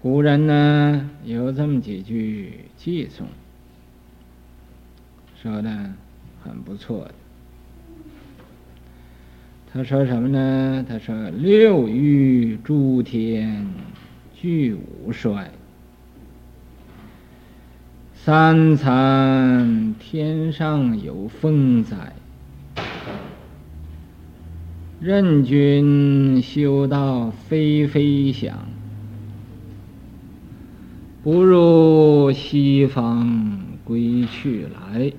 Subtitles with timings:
[0.00, 3.26] 古人呢有这么几句偈颂，
[5.42, 5.70] 说的
[6.42, 7.14] 很不错的。
[9.72, 10.86] 他说什么呢？
[10.88, 13.66] 他说：“六欲诸天
[14.34, 15.50] 俱无衰，
[18.14, 22.14] 三餐天上有风在。
[25.00, 28.66] 任君修道飞飞翔，
[31.22, 35.12] 不入西方归去来。”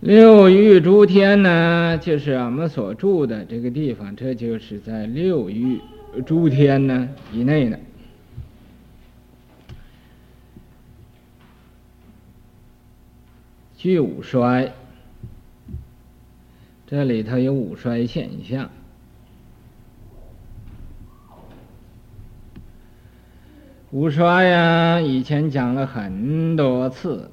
[0.00, 5.80] 六欲诸天呢，就是我们所住的这个地方，这就是在六欲
[6.24, 7.76] 诸天呢以内呢。
[13.76, 14.72] 俱五衰，
[16.86, 18.70] 这里头有五衰现象。
[23.90, 27.30] 五衰呀，以前讲了很多次。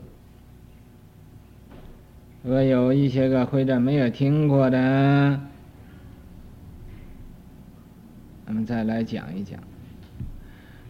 [2.43, 5.37] 我有一些个或者没有听过的，
[8.47, 9.59] 我们再来讲一讲；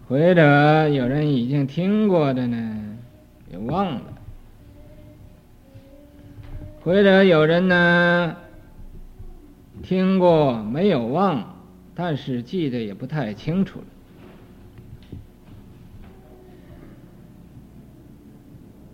[0.08, 2.98] 或者有人已经听过的呢，
[3.52, 4.02] 也忘了；
[6.84, 8.36] 或者有人呢
[9.82, 11.56] 听过没有忘，
[11.96, 13.86] 但是记得也不太清楚了。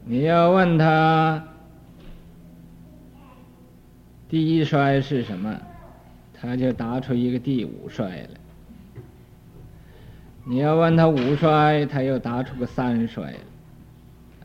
[0.06, 1.44] 你要问他。
[4.28, 5.60] 第一衰是什么？
[6.34, 8.30] 他就答出一个第五衰来。
[10.46, 13.36] 你要问他五衰，他又答出个三衰。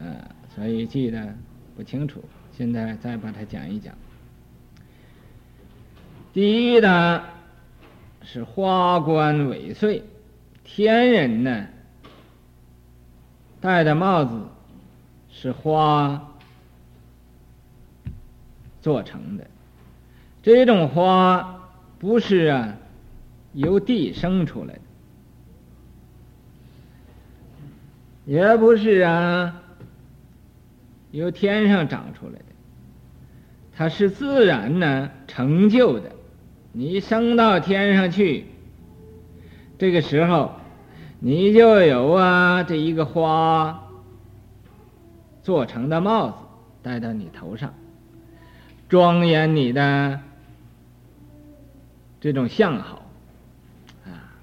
[0.01, 0.17] 嗯，
[0.55, 1.33] 所以记得
[1.77, 2.23] 不清楚。
[2.53, 3.95] 现在再把它讲一讲。
[6.33, 7.23] 第一呢，
[8.23, 10.03] 是花冠尾穗，
[10.65, 11.67] 天人呢
[13.61, 14.35] 戴的帽子
[15.39, 16.33] 是花
[18.81, 19.47] 做成的。
[20.43, 22.75] 这种花不是啊，
[23.53, 24.81] 由地生出来的，
[28.25, 29.61] 也不是啊，
[31.11, 32.45] 由天上长出来的，
[33.77, 36.13] 它是自然呢成就的。
[36.73, 38.47] 你升到天上去，
[39.79, 40.53] 这个时候，
[41.21, 43.86] 你就有啊这一个花
[45.47, 46.35] 做成的帽子
[46.83, 47.73] 戴到你头上，
[48.89, 50.19] 庄严你的。
[52.21, 53.03] 这种相好，
[54.05, 54.35] 啊，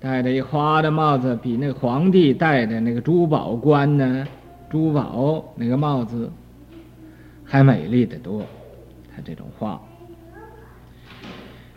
[0.00, 4.26] 戴着一花的帽子，比那个皇帝戴的那个珠宝冠呢，
[4.70, 6.32] 珠宝那个帽子
[7.44, 8.40] 还美丽得多。
[9.14, 9.78] 他这种话，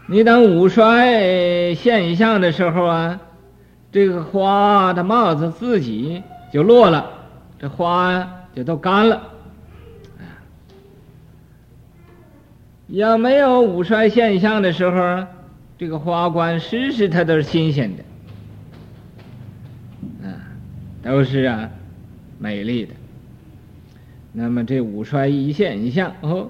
[0.07, 3.19] 你等五衰现象的时候啊，
[3.91, 7.11] 这个花的帽子自己就落了，
[7.59, 9.21] 这花就都干了。
[12.87, 15.27] 要没有五衰现象的时候，
[15.77, 18.03] 这个花冠时时它都是新鲜的，
[20.27, 20.41] 啊，
[21.03, 21.69] 都是啊，
[22.39, 22.93] 美丽的。
[24.31, 26.49] 那么这五衰一现象，哦，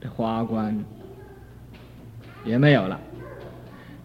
[0.00, 0.84] 这花冠
[2.44, 2.98] 也没有了，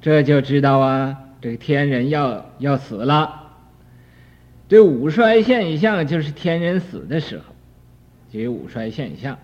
[0.02, 3.43] 这就知道啊，这天人要要死了。
[4.73, 7.53] 这五衰现象就是天人死的时候，
[8.31, 9.38] 就有五衰现象。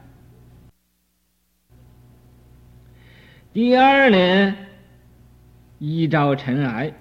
[3.54, 4.56] 第二呢，
[5.78, 6.94] 衣着尘埃，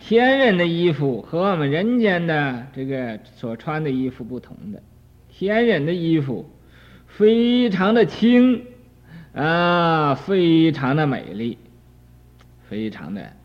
[0.00, 4.82] 天人的衣服和我们人间的这个所穿的衣服不同的，
[5.28, 6.50] 天人的衣服
[7.06, 8.64] 非常的轻，
[9.32, 11.58] 啊，非常的美丽，
[12.68, 13.35] 非常的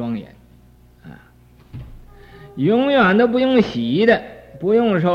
[0.00, 0.34] 庄严，
[1.04, 1.12] 啊，
[2.56, 4.22] 永远都不用洗的，
[4.58, 5.14] 不用说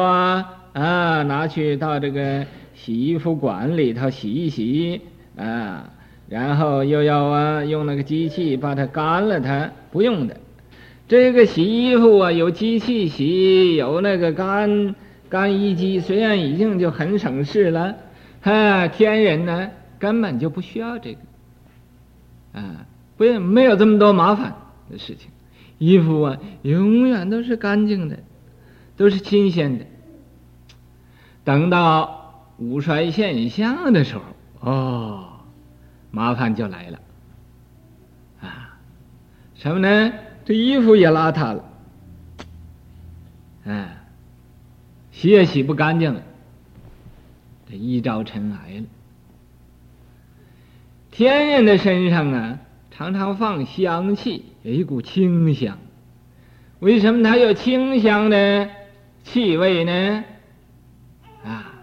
[0.74, 2.46] 啊，拿去到这个。
[2.78, 5.02] 洗衣服馆里头洗一洗
[5.38, 5.90] 啊，
[6.28, 10.36] 然后又要啊用那个机器把它干了它，它不用的。
[11.08, 14.94] 这个洗衣服啊有机器洗，有那个干
[15.30, 17.96] 干衣机，虽然已经就很省事了，
[18.42, 21.20] 哈，天人呢根本就不需要这个，
[22.60, 22.86] 啊，
[23.16, 24.54] 不用没有这么多麻烦
[24.90, 25.30] 的事情，
[25.78, 28.20] 衣服啊永远都是干净的，
[28.96, 29.86] 都是新鲜的。
[31.44, 32.24] 等到。
[32.58, 34.24] 五衰现象的时候，
[34.62, 35.28] 哦，
[36.10, 37.00] 麻烦就来了，
[38.40, 38.80] 啊，
[39.56, 40.14] 什么呢？
[40.46, 41.66] 这衣服也邋遢了，
[43.66, 43.90] 嗯，
[45.12, 46.24] 洗也洗不干净了，
[47.70, 48.86] 这一朝尘埃了。
[51.12, 52.60] 天人的身上啊，
[52.98, 55.78] 常常放香气，有一股清香。
[56.80, 58.70] 为什么它有清香的
[59.22, 60.24] 气味呢？
[61.44, 61.74] 啊，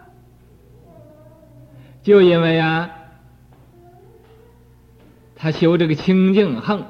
[2.03, 2.91] 就因为啊，
[5.37, 6.87] 他修这个清净行，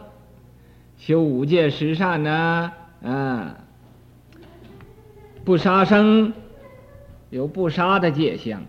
[0.98, 2.72] 修五戒十善呢，
[3.02, 3.56] 啊，
[5.44, 6.32] 不杀生，
[7.28, 8.60] 有不杀的戒相；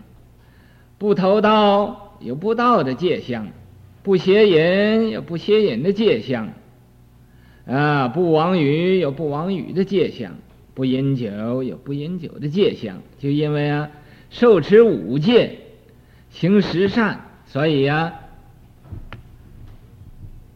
[0.98, 3.46] 不偷盗，有不盗的戒相；
[4.04, 6.50] 不邪淫，有不邪淫的戒相。
[7.66, 10.36] 啊，不妄语有不妄语的戒相，
[10.74, 13.00] 不饮酒有不饮酒的戒相。
[13.18, 13.90] 就因为啊，
[14.28, 15.58] 受持五戒，
[16.28, 18.12] 行十善，所以呀、啊，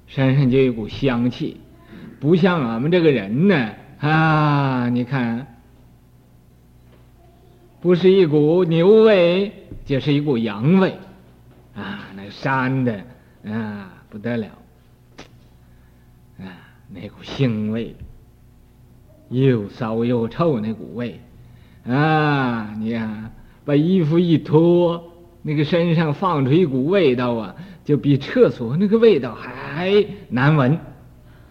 [0.06, 1.56] 身上就有一股香气，
[2.20, 5.56] 不像俺们这个人呢啊，你看，
[7.80, 9.50] 不是一股牛味，
[9.86, 10.98] 就是一股羊味，
[11.74, 13.04] 啊，那膻的
[13.50, 14.48] 啊不得了。
[16.38, 16.44] 啊
[16.90, 17.94] 那股腥味，
[19.28, 21.20] 又骚又臭，那股味，
[21.86, 22.74] 啊！
[22.78, 23.30] 你看，
[23.66, 25.12] 把衣服一脱，
[25.42, 30.78] 那个身上放出一股味道啊，就比厕所那个味道还难闻，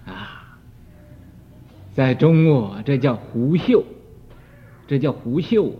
[0.07, 0.57] 啊！
[1.93, 3.83] 在中国，这叫狐臭，
[4.87, 5.71] 这叫狐臭，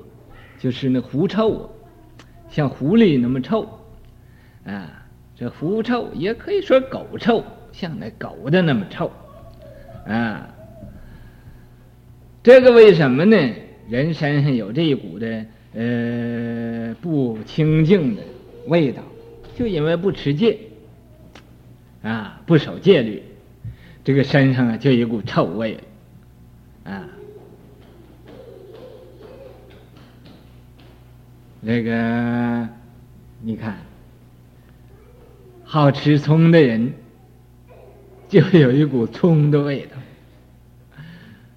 [0.60, 1.72] 就是那狐臭，
[2.50, 3.68] 像狐狸那么臭，
[4.66, 4.97] 啊！
[5.38, 9.12] 这狐臭也可以说狗臭，像那狗的那么臭。
[10.08, 10.50] 啊，
[12.42, 13.38] 这个为什么呢？
[13.90, 18.24] 人身上有这一股的呃不清净的
[18.68, 19.04] 味道，
[19.56, 20.58] 就因为不持戒，
[22.02, 23.24] 啊，不守戒律，
[24.04, 25.80] 这个身上啊就一股臭味，
[26.84, 27.08] 啊，
[31.62, 32.68] 那个
[33.42, 33.78] 你看，
[35.68, 36.94] 好吃葱的人。
[38.30, 39.96] 就有一股葱的味道，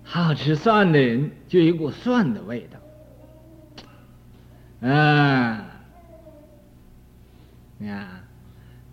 [0.04, 2.64] 好吃蒜的人就有一股蒜的味
[4.80, 5.66] 道，啊，
[7.76, 8.06] 你看，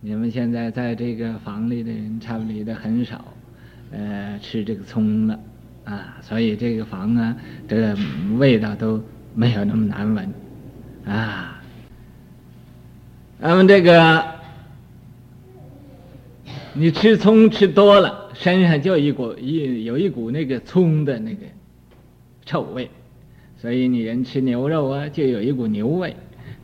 [0.01, 3.23] 你们现在在这个房里的人，差不多的很少，
[3.91, 5.39] 呃，吃这个葱了，
[5.85, 7.37] 啊，所以这个房啊，
[7.67, 7.95] 这个
[8.39, 8.99] 味道都
[9.35, 10.33] 没有那么难闻，
[11.05, 11.61] 啊，
[13.37, 14.36] 那么这个。
[16.79, 21.39] 你吃葱吃多了，身上就一股一有一股那个葱的那个
[22.45, 22.87] 臭味，
[23.57, 26.11] 所以你人吃牛肉啊，就有一股牛味；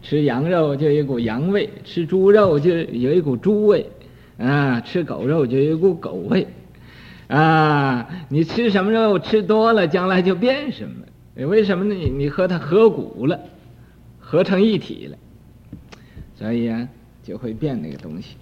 [0.04, 3.90] 吃羊肉就有一股羊味；吃猪肉就有一股猪味，
[4.38, 6.46] 啊，吃狗肉就有一股狗味，
[7.28, 11.48] 啊，你吃什么肉吃多了，将来就变什么？
[11.48, 11.96] 为什么呢？
[11.96, 13.40] 你你和它合骨了，
[14.20, 15.18] 合成一体了，
[16.36, 16.88] 所以啊，
[17.24, 18.36] 就会变那个东西。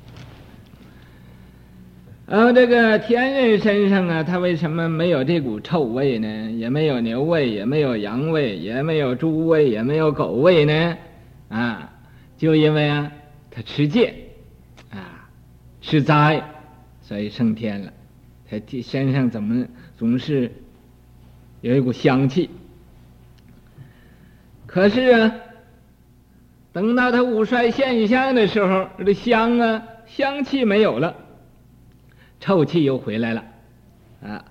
[2.31, 6.49] 然后这个天人身上啊，他为什么没有这股臭味呢？
[6.51, 10.97] 也没有牛味，也没有羊味，也没有猪味，也没有狗味呢？
[11.49, 11.91] 啊，
[12.37, 13.11] 就因为啊，
[13.51, 14.13] 他吃戒，
[14.91, 15.27] 啊，
[15.81, 16.41] 吃斋，
[17.01, 17.91] 所以升天了。
[18.49, 19.65] 他身上怎么
[19.97, 20.49] 总是
[21.59, 22.49] 有一股香气？
[24.65, 25.35] 可是啊，
[26.71, 31.13] 等到他五衰现象的时候，这香啊，香气没有了。
[32.41, 33.45] 臭气又回来了，
[34.23, 34.43] 啊，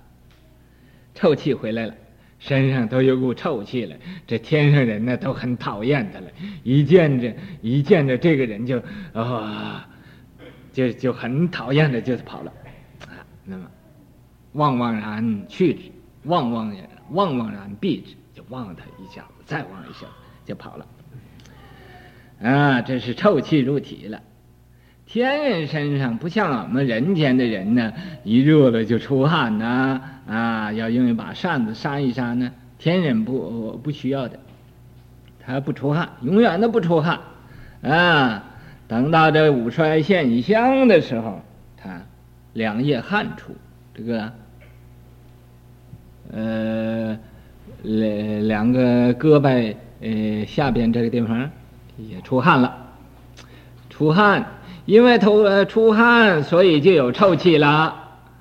[1.12, 1.94] 臭气回来了，
[2.38, 3.96] 身上都有股臭气了。
[4.28, 6.26] 这天上人呢都很讨厌他了，
[6.62, 8.80] 一见着一见着这个人就
[9.12, 9.88] 啊、
[10.72, 12.52] 就就很讨厌的就跑了，
[13.08, 13.68] 啊，那么
[14.52, 15.80] 望望然去之，
[16.24, 20.06] 望望然望望然避之，就望他一下，再望一下
[20.46, 20.86] 就跑了，
[22.40, 24.22] 啊，这是臭气入体了。
[25.12, 32.52] 天人身上不像我们人间的人呢，一热了就出汗呐，啊，要用一把扇子扇一扇呢。
[32.78, 34.38] 天人不不需要的，
[35.44, 37.18] 他不出汗，永远都不出汗，
[37.82, 38.44] 啊，
[38.86, 41.40] 等到这五衰现象的时候，
[41.76, 42.02] 他
[42.52, 43.52] 两腋汗出，
[43.92, 44.32] 这个，
[46.30, 47.18] 呃，
[47.82, 51.50] 两两个胳膊呃下边这个地方
[51.98, 52.76] 也出汗了，
[53.88, 54.46] 出汗。
[54.90, 57.94] 因为头呃出汗，所以就有臭气了，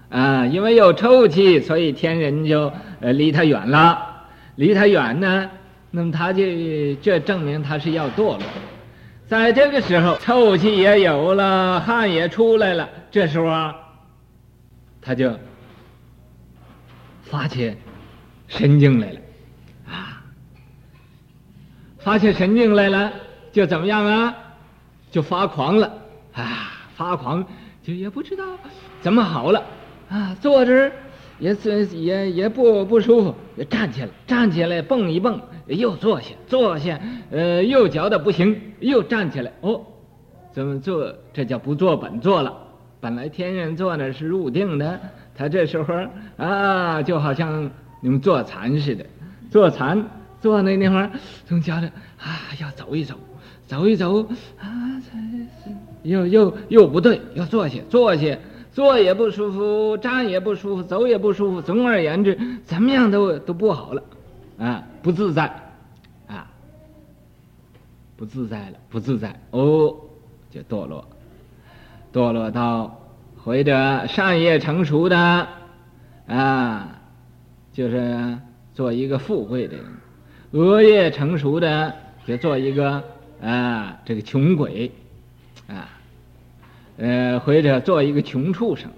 [0.10, 4.24] 啊，因为有臭气，所以天人就呃离他远了，
[4.56, 5.48] 离他远呢，
[5.92, 6.42] 那么他就
[7.04, 8.40] 这证明他是要堕落。
[9.28, 13.76] 在这个时候，臭气也有了，汗也出来了，这时候啊，
[15.04, 15.32] 他就
[17.22, 17.76] 发起
[18.48, 19.20] 神经来了，
[19.88, 20.24] 啊，
[22.00, 23.14] 发起神经来了，
[23.52, 24.36] 就怎么样啊？
[25.12, 25.94] 就发狂了。
[26.40, 27.46] 啊，发狂，
[27.84, 28.44] 就也不知道
[29.02, 29.64] 怎么好了
[30.10, 30.92] 啊，坐这儿
[31.40, 33.36] 也是也也不不舒服，
[33.70, 37.00] 站起来，站起来蹦一蹦，又坐下，坐下，
[37.32, 39.82] 呃，又觉得不行，又站起来，哦，
[40.52, 41.14] 怎么坐？
[41.32, 42.54] 这叫不坐本座了。
[43.02, 45.00] 本来天人坐那是入定的，
[45.34, 45.96] 他这时候
[46.36, 49.06] 啊，就好像你们坐禅似的，
[49.50, 50.04] 坐禅
[50.42, 51.10] 坐那地方，
[51.46, 53.16] 总觉得啊要走一走，
[53.66, 54.22] 走一走
[54.60, 58.38] 啊，才是又又又不对，要坐下，坐下，
[58.72, 64.04] 坐也不舒服，站也不舒服，走也不舒服，总而言之，怎么样都都不好了，
[64.58, 65.46] 啊，不自在，
[66.28, 66.50] 啊，
[68.16, 69.96] 不自在了，不自在，哦，
[70.50, 71.06] 就堕落。
[72.12, 73.00] 堕落到
[73.38, 75.48] 或者善业成熟的
[76.26, 77.02] 啊，
[77.72, 78.36] 就是
[78.74, 79.86] 做一个富贵的人；
[80.52, 81.94] 恶业成熟的，
[82.26, 83.04] 就做一个
[83.44, 84.92] 啊这个穷鬼，
[87.00, 88.92] 呃或者做一个穷畜生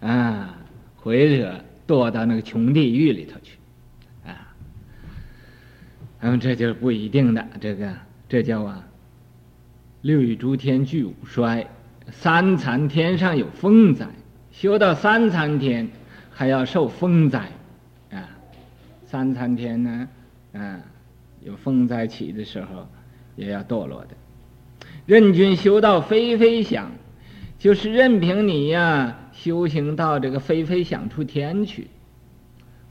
[0.00, 0.58] 啊，
[0.96, 3.56] 或者堕到那个穷地狱里头去
[4.26, 4.52] 啊。
[6.20, 7.94] 那么这就是不一定的，这个
[8.28, 8.84] 这叫啊
[10.02, 11.66] 六欲诸天俱五衰。
[12.10, 14.06] 三残天上有风灾，
[14.52, 15.88] 修到三残天
[16.30, 17.50] 还要受风灾，
[18.10, 18.28] 啊，
[19.06, 20.08] 三残天呢，
[20.52, 20.80] 啊，
[21.42, 22.86] 有风灾起的时候，
[23.36, 24.08] 也要堕落的。
[25.06, 26.92] 任君修到非非想，
[27.64, 31.88] 就是任凭你呀、修行到这个飞飞想出天去，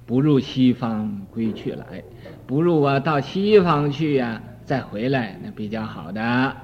[0.07, 2.03] 不入西方归去来，
[2.47, 6.57] 不如啊到西方去呀、再回来那比较好的啊。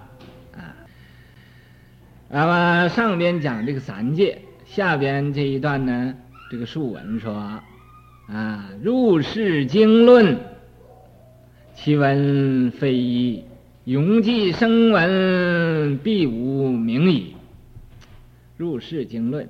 [2.29, 6.15] 那么上边讲这个三界，下边这一段呢，
[6.49, 7.31] 这个述文说，
[8.27, 10.35] 啊，入世经论，
[11.75, 13.43] 其文非一，
[13.83, 17.35] 永记声闻，必无名矣。
[18.59, 19.47] 入世经论，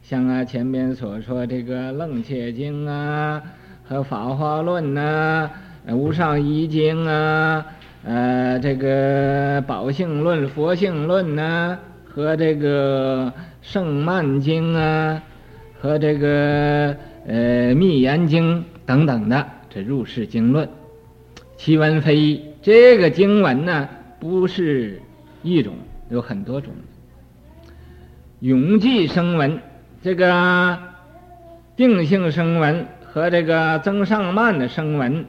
[0.00, 3.42] 像啊前面所说这个楞伽经啊，
[3.82, 5.50] 和法华论呐，
[5.88, 7.66] 无上义经啊，
[8.04, 11.76] 呃，这个宝性论、佛性论呐。
[12.04, 15.20] 和这个圣曼经啊，
[15.80, 16.96] 和这个
[17.26, 20.68] 呃密严经等等的，这入世经论，
[21.56, 22.40] 其文非一。
[22.62, 23.88] 这个经文呢，
[24.20, 25.02] 不是
[25.42, 25.74] 一种，
[26.08, 26.72] 有很多种。
[28.40, 29.60] 永继声闻，
[30.02, 30.78] 这个
[31.76, 35.24] 定性声闻和这个增上慢的声闻，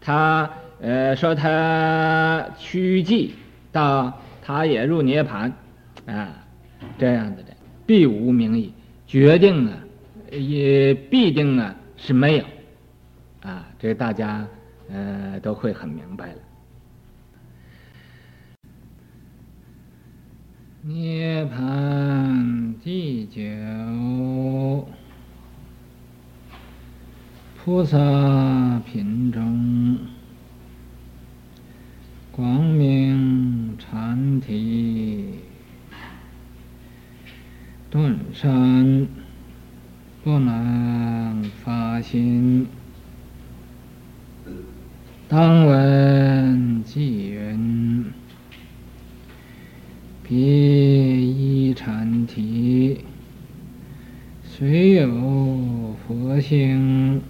[0.00, 3.30] 他呃说他趋寂
[3.70, 5.52] 到他也入涅槃。
[6.06, 6.28] 啊，
[6.98, 7.48] 这样子的，
[7.84, 8.72] 必无名矣，
[9.06, 9.72] 决定啊，
[10.30, 12.44] 也必定啊是没有，
[13.42, 14.46] 啊，这大家
[14.88, 16.34] 呃都会很明白了。
[20.88, 23.42] 涅槃第九，
[27.56, 27.98] 菩萨
[28.86, 29.98] 品中，
[32.30, 35.40] 光明禅体。
[37.90, 39.08] 断善
[40.22, 42.68] 不能发心，
[45.26, 48.04] 当闻偈云：
[50.28, 53.00] 别一禅体，
[54.42, 57.20] 虽有佛性，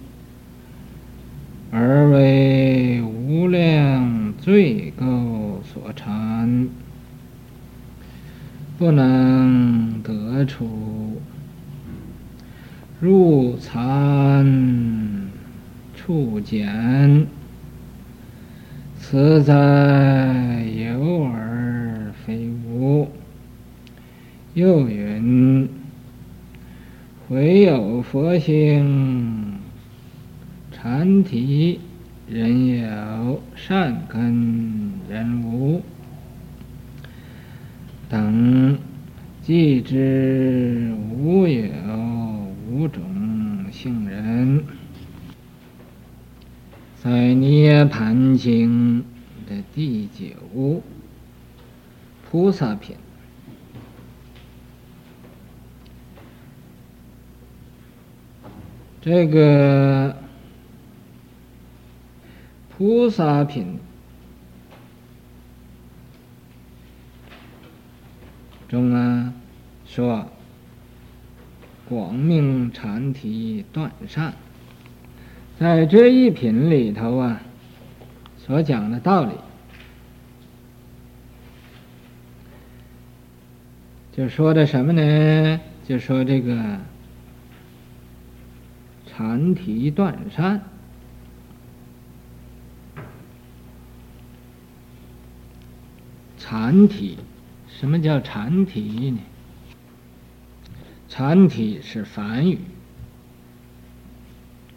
[1.71, 6.67] 而为无量罪垢所缠，
[8.77, 9.87] 不能。
[10.07, 11.19] 得出
[13.01, 15.27] 入禅
[15.95, 17.27] 处简，
[18.97, 21.56] 此在有耳
[24.53, 25.69] 又云：
[27.29, 29.59] 唯有佛性，
[30.71, 31.79] 禅体
[32.29, 35.81] 人有善根人无
[38.09, 38.77] 等。
[39.43, 41.63] 即知无有
[42.69, 43.01] 五种
[43.71, 44.61] 性人，
[47.01, 49.05] 在《涅槃经》
[49.49, 50.81] 的第九
[52.29, 52.95] 菩萨品，
[59.01, 60.15] 这个
[62.77, 63.79] 菩萨品。
[68.67, 69.33] 中啊，
[69.85, 70.27] 说
[71.87, 74.33] 广明禅体断善，
[75.57, 77.41] 在这一品里头啊，
[78.37, 79.31] 所讲的道理，
[84.17, 85.61] 就说的什么呢？
[85.87, 86.79] 就说这个
[89.05, 90.59] 禅体断善。
[96.39, 97.19] 禅体，
[97.67, 99.19] 什么叫禅体呢？
[101.07, 102.57] 禅体是梵语，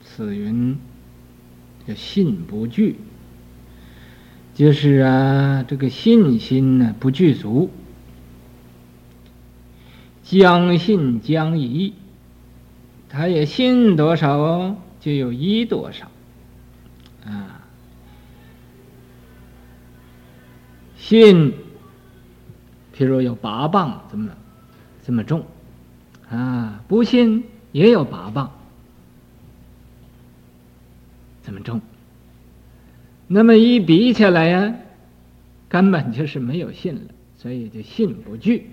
[0.05, 0.77] 此云
[1.87, 2.97] 叫信不具，
[4.55, 7.71] 就是啊，这个信心呢不具足，
[10.31, 11.93] 将信将疑，
[13.09, 16.09] 他也信多少就有疑多少，
[17.25, 17.67] 啊。
[20.97, 21.53] 信，
[22.97, 24.31] 譬如有八磅这么
[25.05, 25.45] 这么重，
[26.29, 28.53] 啊，不信也有八磅
[31.43, 31.81] 这么重。
[33.27, 34.77] 那么一比起来呀，
[35.69, 37.01] 根本就是没有信了，
[37.37, 38.71] 所以就信不具。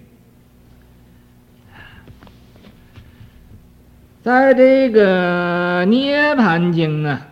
[4.28, 7.30] 在这个《涅槃经》啊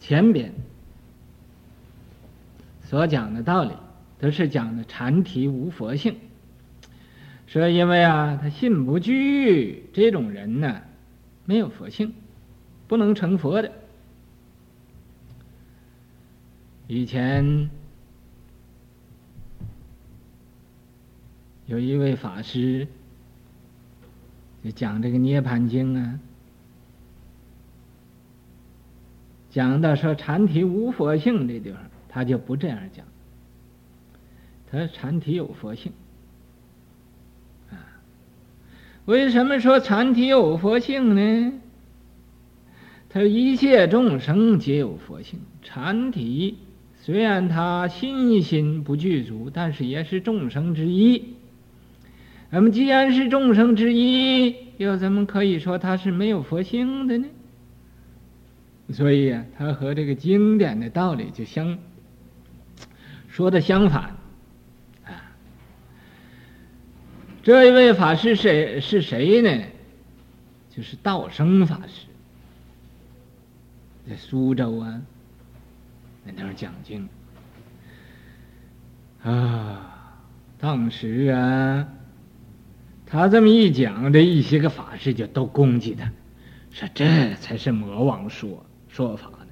[0.00, 0.54] 前边。
[2.84, 3.72] 所讲的道理，
[4.18, 6.16] 都是讲的禅体无佛性。
[7.46, 10.80] 说因为啊，他信不具，这种人呢，
[11.44, 12.14] 没有佛性，
[12.88, 13.70] 不能成佛的。
[16.86, 17.68] 以前
[21.66, 22.88] 有一位法师
[24.64, 26.18] 就讲这个《涅槃经》啊，
[29.50, 31.80] 讲到说禅体无佛性这地方。
[32.12, 33.06] 他就不这样讲，
[34.68, 35.92] 他说禅体有佛性，
[37.70, 38.02] 啊，
[39.04, 41.52] 为什么说禅体有佛性呢？
[43.08, 46.58] 他说一切众生皆有佛性，禅体
[47.00, 51.36] 虽然他信心不具足，但是也是众生之一。
[52.50, 57.26] 那么既然是众生之一，又怎么可以说他是没有佛性的呢？
[58.92, 61.78] 所以啊，他和这个经典的道理就相。
[63.28, 64.16] 说的相反，
[65.04, 65.30] 啊，
[67.44, 69.64] 这一位法师谁是谁呢？
[70.74, 72.06] 就是道生法师，
[74.08, 75.00] 在苏州啊，
[76.26, 77.08] 在那儿讲经
[79.22, 79.86] 啊。
[80.58, 81.88] 当时啊，
[83.10, 86.08] 他这么一讲，这一些个法师就都攻击他，
[86.70, 89.48] 说这才是魔王说说法呢，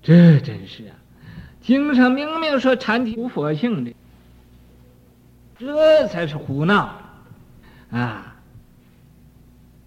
[0.00, 0.94] 这真是啊。
[1.60, 3.92] 经上明明说禅体无佛性的，
[5.58, 6.96] 这才是胡闹
[7.90, 8.36] 啊！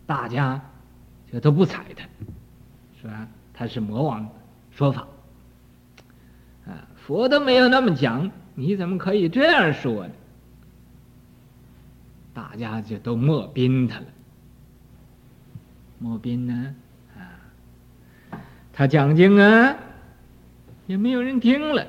[0.06, 0.62] 大家
[1.32, 2.04] 就都不睬他，
[3.02, 3.28] 是吧？
[3.54, 4.30] 他是魔王
[4.76, 5.08] 说法
[6.68, 6.86] 啊！
[6.96, 10.14] 佛都没有那么讲，你怎么可以这样说呢？
[12.34, 14.06] 大家就都默擯他了，
[16.00, 16.76] 默擯呢
[17.16, 18.40] 啊！
[18.74, 19.76] 他讲经啊。
[20.86, 21.88] 也没有人听了，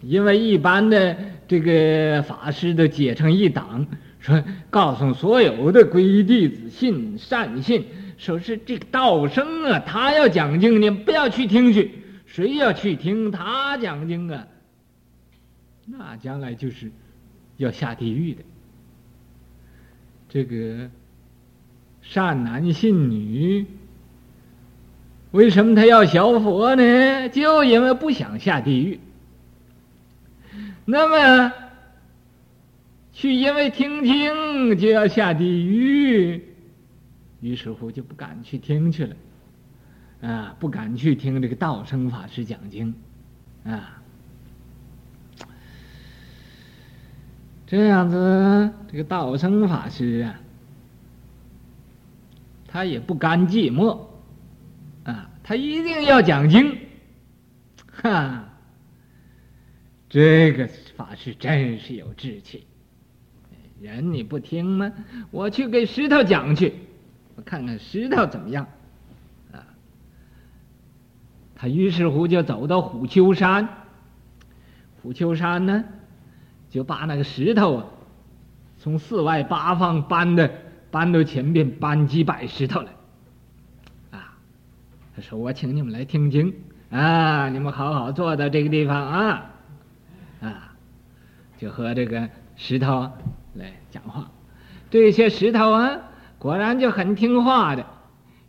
[0.00, 1.16] 因为一般的
[1.48, 3.84] 这个法师都结成一党，
[4.20, 7.84] 说告诉所有的皈依弟子信善信，
[8.16, 11.90] 说是这个道生啊，他要讲经，你不要去听去，
[12.24, 14.46] 谁要去听他讲经啊，
[15.86, 16.92] 那将来就是
[17.56, 18.44] 要下地狱的。
[20.34, 20.90] 这个
[22.02, 23.64] 善男信女。
[25.30, 27.28] 为什么他要学佛呢？
[27.28, 28.98] 就因为不想下地狱。
[30.84, 31.52] 那么，
[33.12, 36.42] 去因为听经就要下地狱，
[37.40, 39.16] 于是乎就不敢去听去了，
[40.20, 42.92] 啊，不敢去听这个道生法师讲经，
[43.64, 44.02] 啊，
[47.66, 50.40] 这样子，这个道生法师啊，
[52.68, 53.98] 他也不甘寂寞。
[55.04, 56.78] 啊他一定要讲经，
[58.02, 58.48] 哈，
[60.08, 62.66] 这个法师真是有志气。
[63.80, 64.90] 人你不听吗？
[65.30, 66.72] 我去给石头讲去，
[67.36, 68.66] 我看看石头怎么样。
[69.52, 69.66] 啊，
[71.54, 73.68] 他于是乎就走到虎丘山，
[75.02, 75.84] 虎丘山呢，
[76.74, 77.86] 就把那个石头啊，
[78.78, 80.50] 从四外八方搬的，
[80.90, 82.88] 搬到前边，搬几百石头来。
[84.10, 84.34] 啊
[85.14, 86.52] 他说：“我请你们来听经
[86.90, 87.48] 啊！
[87.48, 89.50] 你们好好坐到这个地方啊，
[90.40, 90.74] 啊，
[91.58, 93.08] 就和这个石头
[93.52, 94.28] 来讲话。
[94.90, 95.96] 这些石头啊，
[96.40, 97.86] 果然就很听话的，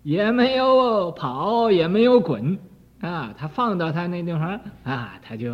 [0.01, 2.57] 也没有跑，也没有滚
[3.01, 3.35] 啊。
[3.37, 5.53] 他放到他那地方啊，他就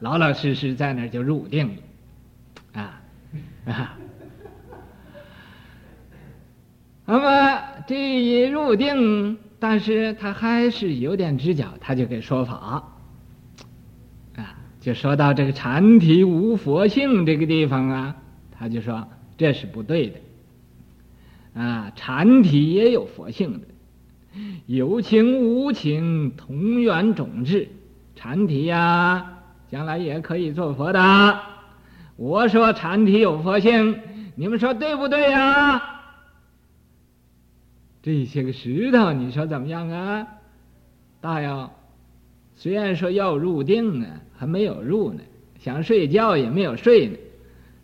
[0.00, 2.80] 老老实实在那儿就入定了。
[2.80, 3.02] 啊
[3.66, 3.98] 啊。
[7.08, 12.82] 那么这一入定，但是他还是有点直角，他就给说法，
[14.34, 18.16] 啊，就说到这个禅体无佛性这个地方啊，
[18.50, 19.06] 他就说
[19.38, 20.18] 这是不对的，
[21.62, 23.68] 啊，禅体也有佛性的，
[24.66, 27.68] 有情无情同源种质，
[28.16, 29.35] 禅体呀，
[29.68, 31.40] 将来也可以做佛的。
[32.16, 34.00] 我说禅体有佛性，
[34.34, 35.82] 你们说对不对呀？
[38.02, 40.26] 这些个石头，你说怎么样啊？
[41.20, 41.74] 大要
[42.54, 45.20] 虽然说要入定呢，还没有入呢，
[45.58, 47.16] 想睡觉也没有睡呢。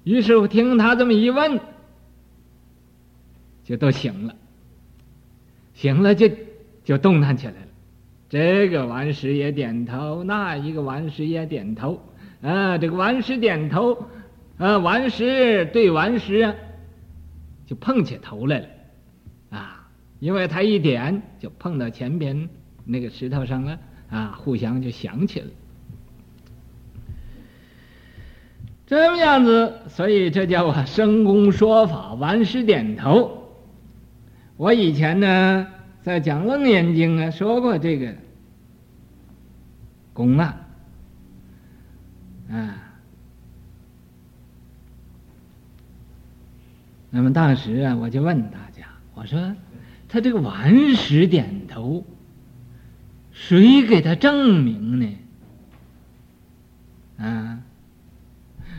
[0.05, 1.61] 于是我听他这么一问，
[3.65, 4.37] 就都醒了，
[5.75, 6.31] 醒了就
[6.85, 7.72] 就动弹起来了。
[8.33, 12.01] 这个顽石也点头，那一个顽石也点头。
[12.41, 14.07] 啊，这个顽石点头，
[14.57, 16.55] 啊，顽石对顽石啊，
[17.67, 18.67] 就碰起头来了。
[19.51, 19.87] 啊
[20.19, 22.49] 因为他一点就碰到前边
[22.87, 25.47] 那个石头上了啊，互相就响起了。
[28.87, 33.47] 这么样子，所以这叫我生公说法，顽石点头。
[34.57, 35.67] 我以前呢
[36.01, 38.15] 在讲《楞严经》啊说过这个
[40.13, 40.67] 公案
[42.51, 42.93] 啊。
[47.11, 49.55] 那么当时啊，我就问大家，我说。
[50.09, 52.05] 他这个顽石点头，
[53.31, 55.19] 谁给他证明呢？
[57.17, 57.63] 啊，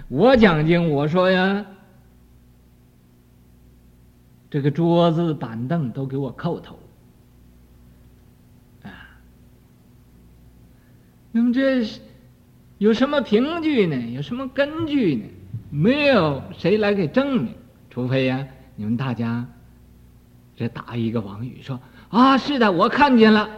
[0.09, 1.65] 我讲经我说呀，
[4.51, 6.77] 这个桌子板凳都给我叩头，
[11.35, 11.99] 那么这是
[12.77, 13.99] 有什么凭据呢？
[14.15, 15.23] 有什么根据呢？
[15.71, 17.47] 没有谁来给证明，
[17.89, 19.45] 除非呀，你们大家。
[20.55, 23.49] 这打一个王语说啊，是的，我看见了。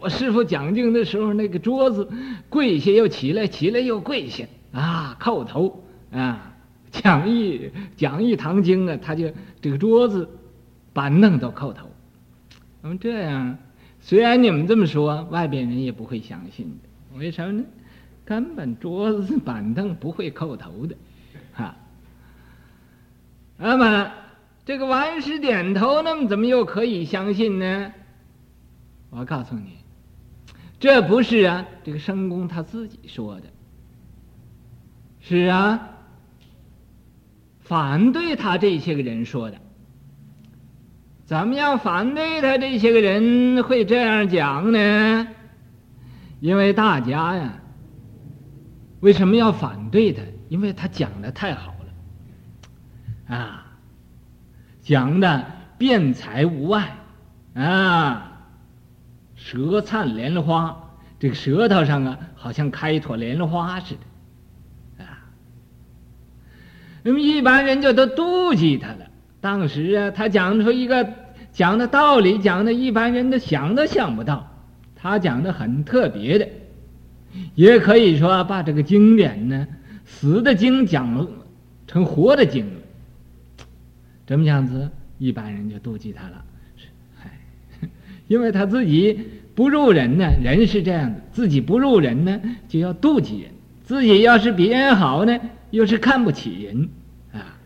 [0.00, 2.08] 我师傅讲经的时候，那个桌子
[2.48, 6.54] 跪下又起来，起来又跪下啊，叩头啊，
[6.90, 10.26] 讲义讲义堂经啊，他就这个桌子
[10.94, 11.90] 板凳都叩头。
[12.80, 13.58] 那么这样，
[14.00, 16.88] 虽然你们这么说，外边人也不会相信的。
[17.18, 17.64] 为什么呢？
[18.24, 20.96] 根本桌子板凳不会叩头的，
[21.52, 21.76] 哈。
[23.56, 24.12] 那么。
[24.64, 27.92] 这个顽石点头，那么怎么又可以相信呢？
[29.10, 29.72] 我告诉你，
[30.78, 33.48] 这不是啊，这个生公他自己说的，
[35.20, 35.88] 是啊，
[37.58, 39.58] 反对他这些个人说的。
[41.26, 45.26] 怎么样反对他这些个人会这样讲呢？
[46.42, 47.52] 因为大家呀，
[48.98, 50.22] 为什么要反对他？
[50.48, 51.72] 因为他讲的太好
[53.28, 53.66] 了，啊。
[54.82, 55.46] 讲的
[55.78, 56.96] 辩才无碍，
[57.54, 58.32] 啊，
[59.36, 60.76] 舌灿莲花，
[61.20, 65.30] 这个舌头上啊，好像开一朵莲花似的，啊，
[67.04, 69.06] 那么一般人就都妒忌他了。
[69.40, 71.08] 当时啊，他讲出一个
[71.52, 74.51] 讲的道理，讲的一般人都想都想不到，
[75.02, 76.48] 他讲的很特别的，
[77.56, 79.66] 也可以说把这个经典呢，
[80.04, 81.26] 死的经讲
[81.88, 82.64] 成活的经。
[84.24, 84.88] 怎么样子，
[85.18, 86.44] 一般人就妒忌他了，
[88.28, 89.18] 因为他自己
[89.56, 93.50] 不入人呢，人是这样的，自己不入人呢，就要妒忌人；
[93.82, 95.36] 自己要是比人好呢，
[95.70, 96.88] 又是看不起人，
[97.32, 97.58] 啊，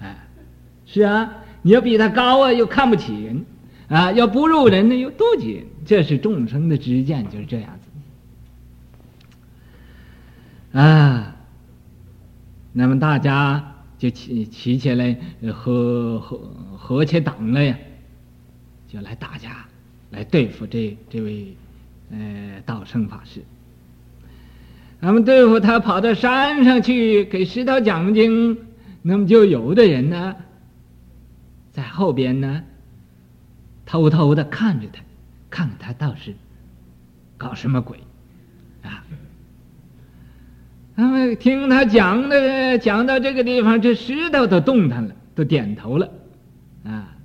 [0.00, 0.26] 哎，
[0.86, 3.44] 是啊，你要比他高啊，又看不起人，
[3.88, 7.76] 啊，要不入人呢，又妒忌人，这是众生的知见，就是这样
[10.72, 11.34] 子，啊，
[12.72, 13.74] 那么大家。
[13.98, 15.14] 就起起起来，
[15.52, 16.38] 合合
[16.78, 17.76] 合起党来呀，
[18.88, 19.66] 就来大家
[20.10, 21.54] 来对付这这位
[22.10, 23.42] 呃道生法师。
[25.00, 28.56] 那么对付他，跑到山上去给石头讲经，
[29.02, 30.34] 那么就有的人呢，
[31.72, 32.62] 在后边呢，
[33.84, 35.02] 偷偷的看着他，
[35.50, 36.34] 看看他倒是
[37.36, 37.98] 搞什么鬼
[38.82, 39.04] 啊。
[40.96, 46.10] 他们听他讲的，讲到这个地方，这石头都动弹了，都点头了，
[46.84, 47.16] 啊，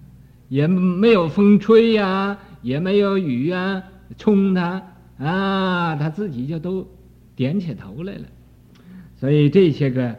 [0.48, 3.84] 也没有风吹呀、也没有雨啊
[4.18, 4.82] 冲他，
[5.18, 6.88] 啊，他自己就都
[7.36, 8.24] 点起头来了。
[9.18, 10.16] 所以这些个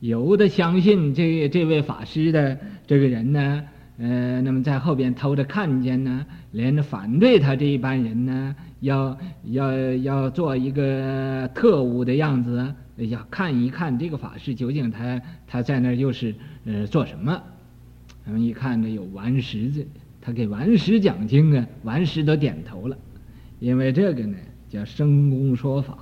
[0.00, 3.64] 有的相信这这位法师的这个人呢，
[3.98, 8.54] 呃，那么在后边偷着看见呢，连着反对他这一班人呢。
[8.80, 16.32] 要要要做一个特务的样子，要看一看这个法师究竟他他在那儿又是
[16.64, 17.42] 呃做什么。
[18.24, 19.84] 他们一看呢有顽石子，
[20.20, 22.96] 他给顽石讲经啊，顽石都点头了，
[23.58, 24.36] 因为这个呢
[24.68, 25.98] 叫生公说法，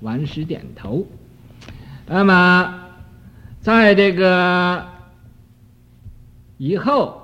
[0.00, 1.06] 顽石点头。
[2.08, 2.84] 那么
[3.60, 4.84] 在这个
[6.56, 7.17] 以后，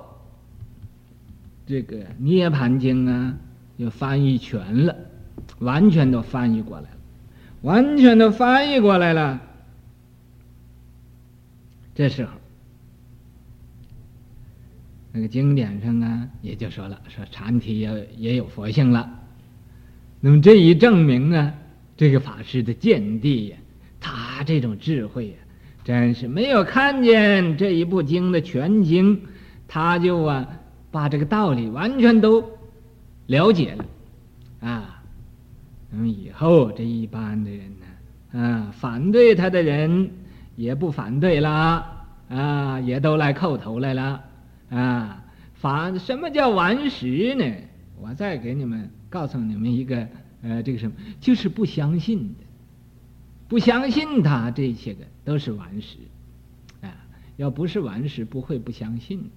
[1.65, 3.35] 这个《涅槃经》啊，
[3.77, 4.95] 又翻译全了，
[5.59, 6.89] 完全都翻译过来了，
[7.61, 9.41] 完全都翻译过来了。
[11.93, 12.31] 这时候。
[15.17, 19.09] 那个经典上啊，也就说了，说禅体也也有佛性了。
[20.19, 21.53] 那么这一证明啊，
[21.95, 23.57] 这个法师的见地呀，
[24.01, 25.35] 他这种智慧呀，
[25.85, 29.21] 真是没有看见这一部经的全经，
[29.69, 30.45] 他就啊
[30.95, 32.41] 把这个道理完全都
[33.25, 33.85] 了解了
[34.61, 35.03] 啊。
[35.91, 40.09] 那么以后这一般的人呢，啊，反对他的人
[40.55, 41.85] 也不反对了
[42.29, 44.23] 啊，也都来叩头来了。
[44.69, 45.21] 啊，
[45.55, 47.43] 反什么叫顽石呢？
[47.99, 50.07] 我再给你们告诉你们一个，
[50.43, 52.45] 呃，这个什么，就是不相信的，
[53.49, 55.97] 不相信他这些个都是顽石，
[56.81, 56.87] 啊，
[57.35, 59.29] 要不是顽石，不会不相信，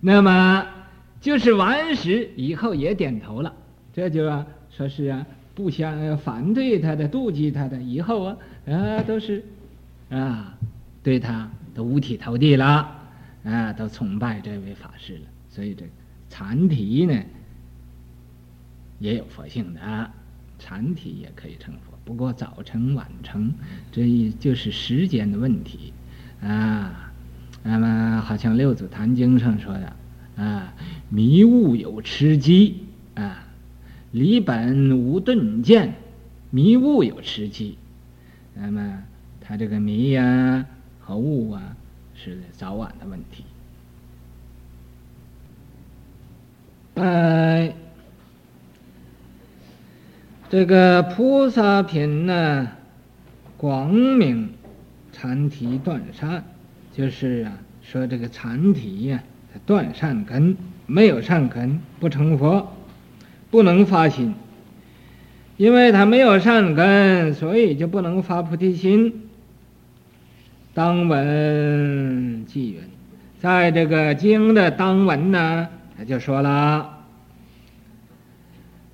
[0.00, 0.66] 那么
[1.20, 3.54] 就是王安石以后也点头了，
[3.92, 4.24] 这就
[4.70, 9.44] 说是啊，不相反对他的、妒忌他的，以后啊啊都是
[10.10, 10.56] 啊
[11.02, 11.50] 对他。
[11.76, 12.90] 都五体投地了，
[13.44, 15.24] 啊，都崇拜这位法师了。
[15.50, 15.84] 所以这
[16.30, 17.22] 禅体呢，
[18.98, 20.10] 也有佛性的，
[20.58, 21.92] 禅体也可以成佛。
[22.02, 23.52] 不过早成晚成，
[23.92, 25.92] 这一就是时间的问题，
[26.40, 27.05] 啊，
[27.66, 29.92] 那么好像《六祖坛经》上说的，
[30.42, 30.72] 啊，
[31.08, 33.44] 迷雾有吃鸡，啊，
[34.12, 35.94] 离本无顿见，
[36.50, 37.76] 迷雾有吃鸡，
[38.54, 39.02] 那么
[39.40, 40.66] 他这个迷呀、啊。
[40.98, 41.76] 和雾啊，
[42.16, 43.44] 是早晚的问题。
[46.94, 47.72] 呃，
[50.50, 52.66] 这个菩萨品呢，
[53.56, 54.50] 广明
[55.12, 56.42] 禅体断善，
[56.96, 60.56] 就是啊，说这个禅体呀，它断善根，
[60.86, 62.72] 没有善根不成佛，
[63.50, 64.34] 不能发心，
[65.58, 69.28] 因为它没有善根，所以就不能发菩提心。
[70.72, 72.80] 当文记云，
[73.40, 77.04] 在这个经的当文呢，他就说了，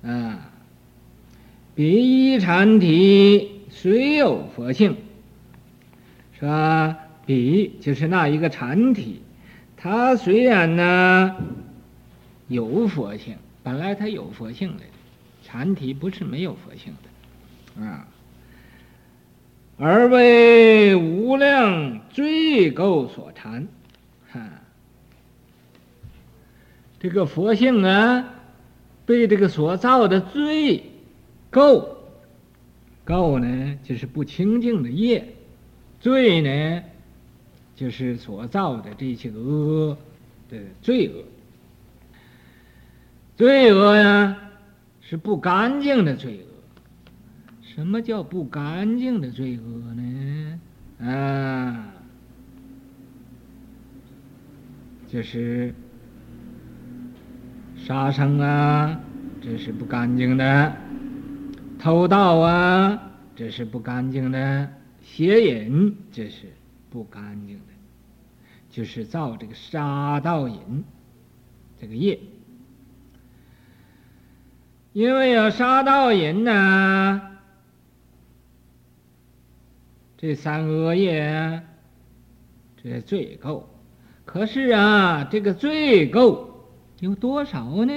[0.03, 0.51] 啊，
[1.73, 4.97] 彼一禅体虽有佛性，
[6.37, 9.21] 说彼就是那一个禅体，
[9.77, 11.35] 他虽然呢
[12.47, 14.83] 有佛性，本来他有佛性的，
[15.43, 18.07] 禅体不是没有佛性的，啊。
[19.77, 23.67] 而为无量罪垢所缠，
[24.31, 24.39] 哈，
[26.99, 28.23] 这个佛性啊，
[29.05, 30.83] 被这个所造的罪
[31.51, 31.87] 垢，
[33.05, 35.33] 垢呢就是不清净的业，
[35.99, 36.83] 罪呢
[37.75, 39.97] 就是所造的这些恶
[40.49, 41.23] 的罪恶，
[43.35, 44.37] 罪恶呀
[45.01, 46.47] 是不干净的罪恶。
[47.61, 50.59] 什么叫不干净的罪恶呢？
[50.99, 51.91] 啊，
[55.07, 55.73] 就是
[57.75, 58.99] 杀生啊，
[59.41, 60.71] 这是不干净的；
[61.79, 64.67] 偷盗啊，这是不干净的；
[65.01, 66.53] 邪淫，这是
[66.93, 67.73] 不干净的，
[68.69, 70.83] 就是造这个杀盗淫
[71.81, 72.19] 这个业。
[74.91, 77.31] 因为有杀盗淫呢。
[80.17, 81.63] 这三恶业，
[82.77, 83.63] 这罪垢，
[84.23, 86.47] 可是啊，这个罪垢
[86.99, 87.93] 有多少呢？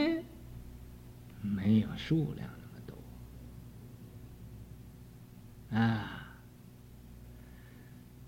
[1.42, 2.80] 没有数量那么
[5.70, 6.15] 多啊。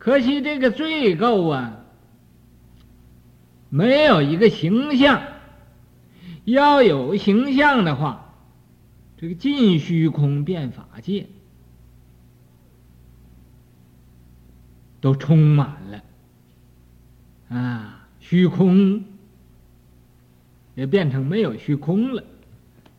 [0.08, 1.84] 可惜这个罪垢啊，
[3.68, 5.22] 没有一个形象。
[6.46, 8.34] 要有形象的话，
[9.18, 11.26] 这个尽虚空变法界。
[15.02, 16.02] 都充满了，
[17.54, 19.04] 啊，虚空
[20.74, 22.24] 也变成没有虚空了，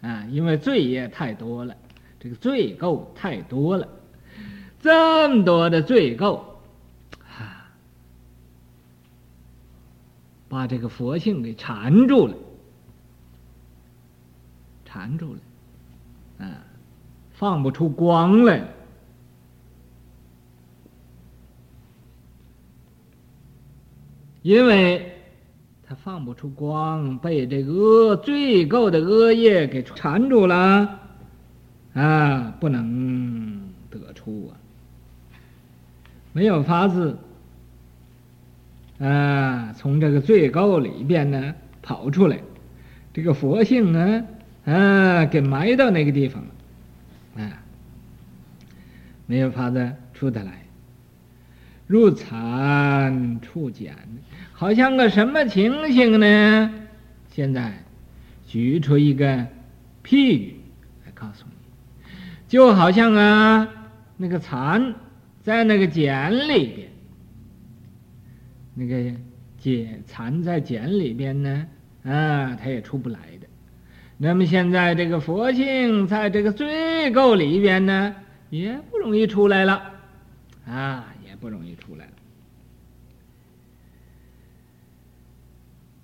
[0.02, 1.76] 啊，因为罪业太多了，
[2.20, 3.88] 这个罪垢太多了，
[4.80, 6.42] 这么多的罪垢，
[10.50, 12.34] 把这个佛性给缠住了，
[14.84, 15.40] 缠住了，
[16.40, 16.50] 啊，
[17.32, 18.68] 放不出光来。
[24.42, 25.14] 因为
[25.86, 31.00] 他放不出光，被这个恶罪垢的恶业给缠住了，
[31.94, 34.58] 啊，不能得出啊，
[36.32, 37.18] 没有法子
[39.00, 42.40] 啊，从这个罪垢里边呢跑出来，
[43.14, 44.26] 这个佛性呢，
[44.66, 47.64] 啊，给埋到那个地方了，啊，
[49.26, 50.52] 没有法子出得来。
[51.88, 53.96] 入残处简，
[54.54, 56.72] 好像个什么情形呢？
[57.32, 57.84] 现在
[58.46, 59.48] 举出一个
[60.04, 60.56] 譬喻
[61.06, 62.08] 来告诉你，
[62.48, 63.68] 就好像啊，
[64.18, 64.94] 那个蚕
[65.42, 66.89] 在那个茧里边，
[68.80, 68.96] 那个
[69.58, 71.68] 茧藏在茧里边呢，
[72.04, 73.48] 啊，它也出不来的。
[74.18, 78.16] 那么现在这个佛性在这个罪垢里边呢，
[78.50, 79.92] 也不容易出来了，
[80.66, 81.06] 啊。
[81.30, 82.12] 也不容易出来了。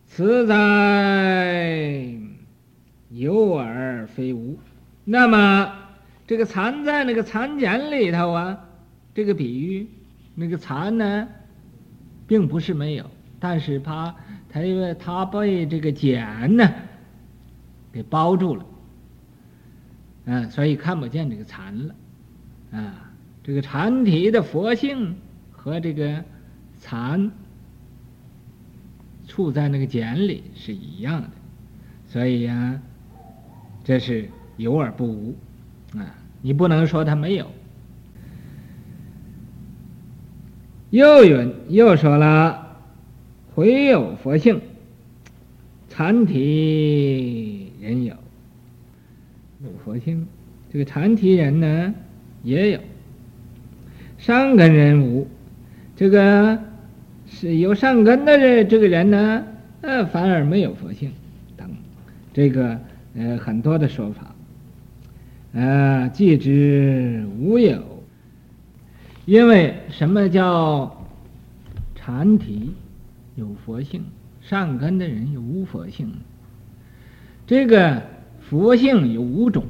[0.07, 2.07] 此在
[3.09, 4.57] 有而非无。
[5.03, 5.73] 那么
[6.27, 8.57] 这个藏在那个蚕茧里头啊，
[9.13, 9.87] 这个比喻，
[10.35, 11.27] 那个蚕呢，
[12.27, 13.09] 并不是没有，
[13.39, 14.15] 但是它
[14.49, 16.73] 它因为它被这个茧呢
[17.91, 18.65] 给包住了，
[20.25, 21.95] 嗯，所以看不见这个蚕了，
[22.71, 23.11] 啊，
[23.43, 25.15] 这个蚕体的佛性。
[25.65, 26.23] 和这个
[26.79, 27.31] 蚕
[29.27, 31.29] 处在那个茧里是一样的，
[32.07, 32.79] 所以呀、
[33.83, 35.35] 这是有而不无
[35.97, 36.05] 啊！
[36.43, 37.51] 你不能说它没有。
[40.95, 42.77] 又云又说了，
[43.53, 44.61] 回有佛性，
[45.89, 48.13] 禅体人有，
[49.61, 50.25] 有佛性，
[50.71, 51.93] 这个禅体人呢
[52.43, 52.79] 也有，
[54.17, 55.27] 上根人无。
[55.97, 56.57] 这个
[57.27, 59.45] 是有善根的这，这个人呢，
[59.81, 61.11] 呃，反而没有佛性，
[61.57, 61.69] 等，
[62.33, 62.79] 这个
[63.17, 64.33] 呃很多的说法，
[65.51, 67.94] 呃，即知无有，
[69.25, 71.03] 因为什么叫
[71.95, 72.73] 禅体
[73.35, 74.05] 有佛性，
[74.41, 76.13] 善根的人有无佛性？
[77.47, 78.03] 这个
[78.39, 79.65] 佛性有五种，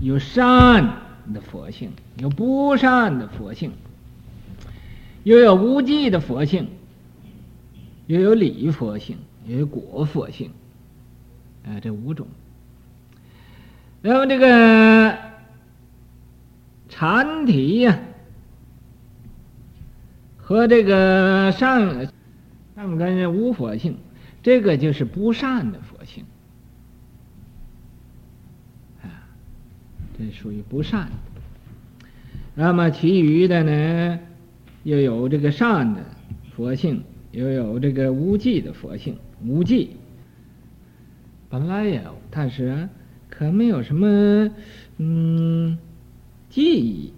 [0.00, 0.84] 有善
[1.32, 3.72] 的佛性，有不善的佛性。
[5.22, 6.68] 又有无记的佛性，
[8.06, 10.50] 又有理佛性，又有果佛性，
[11.64, 12.26] 啊，这五种。
[14.00, 15.16] 然后这个
[16.88, 18.00] 禅体呀，
[20.50, 22.08] 和这个善
[22.74, 23.98] 善根无佛性，
[24.42, 26.24] 这个就是不善的佛性，
[29.00, 29.30] 啊，
[30.18, 31.08] 这属于不善。
[32.56, 34.18] 那么其余的呢？
[34.82, 36.00] 又有这个善的
[36.56, 39.16] 佛性，又有这个无记的佛性。
[39.46, 39.90] 无记
[41.48, 42.88] 本来也，但是，
[43.28, 44.50] 可没有什么
[44.98, 45.78] 嗯
[46.48, 47.12] 记忆，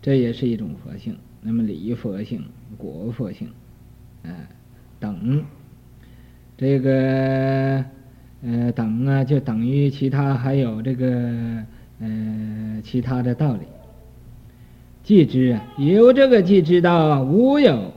[0.00, 1.18] 这也是一种佛性。
[1.46, 2.42] 那么理佛性、
[2.78, 3.48] 果佛性，
[4.22, 4.32] 啊
[4.98, 5.44] 等，
[6.56, 7.84] 这个
[8.42, 11.62] 呃等啊，就等于其他还有这个
[12.00, 13.60] 呃其他的道理。
[15.02, 17.92] 即知啊，有这个即知道无有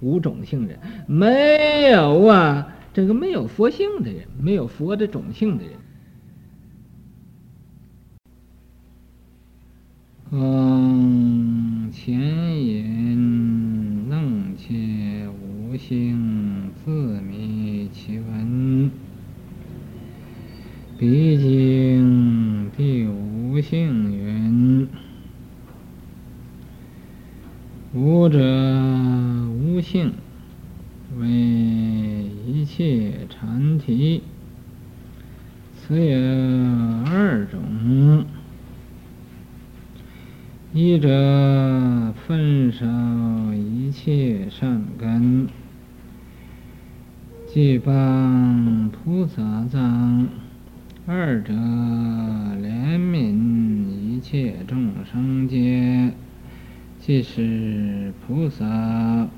[0.00, 0.76] 无种性人，
[1.06, 5.72] 没有啊，这个没有佛性的人，没有佛的种性的人。
[10.34, 11.31] 嗯，
[11.92, 12.18] 前
[12.66, 18.90] 言楞伽无性，自迷其文。
[20.98, 24.88] 彼经谛无性云。
[27.92, 28.38] 无者
[29.50, 30.14] 无性，
[31.18, 34.22] 为一切禅体，
[35.74, 36.18] 此有
[37.12, 38.24] 二种：
[40.74, 42.86] 一者焚烧
[43.52, 45.46] 一切善根，
[47.46, 50.28] 即帮菩萨藏；
[51.06, 56.12] 二者怜悯一切众生皆。
[56.98, 59.28] 即是菩萨，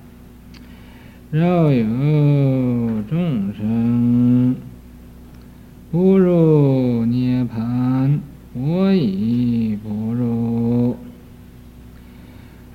[1.33, 4.55] 若有众生
[5.91, 8.21] 不入涅槃，
[8.53, 10.97] 我已不入。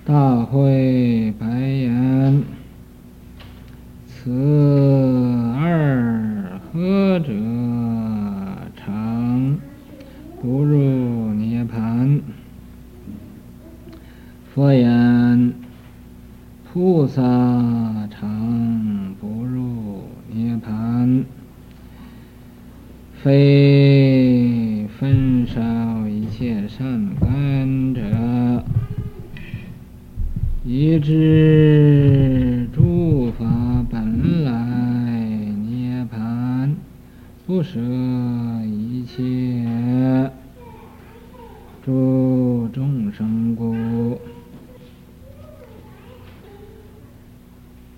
[0.09, 2.43] 大会白言：
[4.07, 4.31] 此
[5.61, 7.31] 二何者
[8.75, 9.59] 常
[10.41, 12.21] 不入涅槃？
[14.51, 15.53] 佛言：
[16.73, 17.21] 菩萨
[18.09, 21.23] 常不入涅槃，
[23.13, 25.61] 非焚烧
[26.07, 28.01] 一切善根者，
[30.65, 33.45] 以知诸法
[33.89, 34.51] 本来
[35.67, 36.75] 涅槃，
[37.47, 37.79] 不舍
[38.65, 40.31] 一切
[41.83, 44.19] 诸众生故。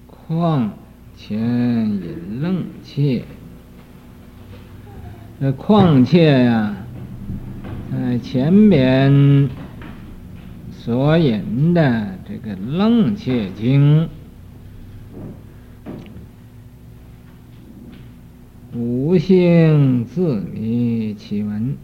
[0.08, 0.72] 况
[1.18, 3.26] 且引楞切，
[5.42, 6.76] 这况且呀，
[7.90, 9.50] 在前边
[10.70, 14.10] 所引的这个《楞切经》，
[18.78, 21.78] 五性自迷起文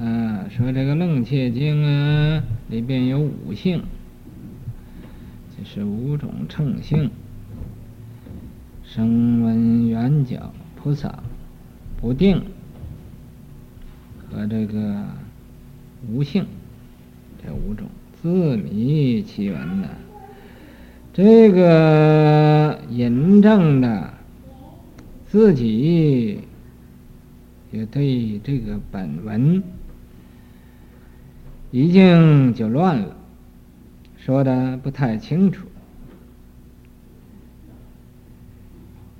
[0.00, 3.82] 啊，说这个《楞切经》啊里边有五性，
[5.58, 7.10] 就是五种乘性。
[8.82, 10.40] 声闻缘觉
[10.74, 11.22] 菩萨
[12.00, 12.42] 不定
[14.30, 15.04] 和这个
[16.10, 16.46] 无性
[17.44, 17.86] 这五种
[18.20, 19.88] 自密其文呢，
[21.12, 24.12] 这个引证的
[25.26, 26.40] 自己
[27.70, 29.62] 也对这个本文
[31.70, 33.16] 已经就乱了，
[34.16, 35.66] 说的不太清楚。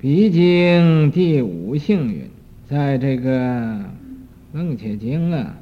[0.00, 2.30] 毕竟第五性云，
[2.68, 3.76] 在这个
[4.52, 5.56] 《楞切经》啊，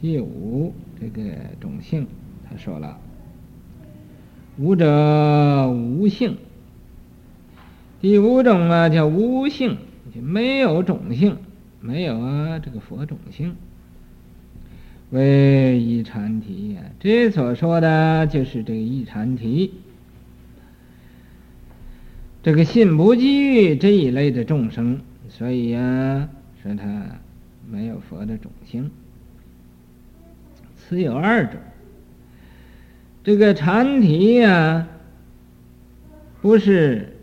[0.00, 1.22] 第五这个
[1.60, 2.06] 种性，
[2.48, 2.98] 他说了
[4.58, 6.36] ：“无者无性。”
[8.00, 9.78] 第五种啊叫无性，
[10.14, 11.38] 就没有种性，
[11.80, 13.54] 没有啊这个佛种性，
[15.10, 16.82] 为一禅题呀。
[17.00, 19.72] 这所说的就是这个一禅题。
[22.42, 26.28] 这个信不积喻这一类的众生，所以呀、啊，
[26.62, 27.18] 说他
[27.70, 28.90] 没有佛的种性。
[30.76, 31.60] 此有二种，
[33.24, 34.86] 这个禅体呀，
[36.40, 37.16] 不是，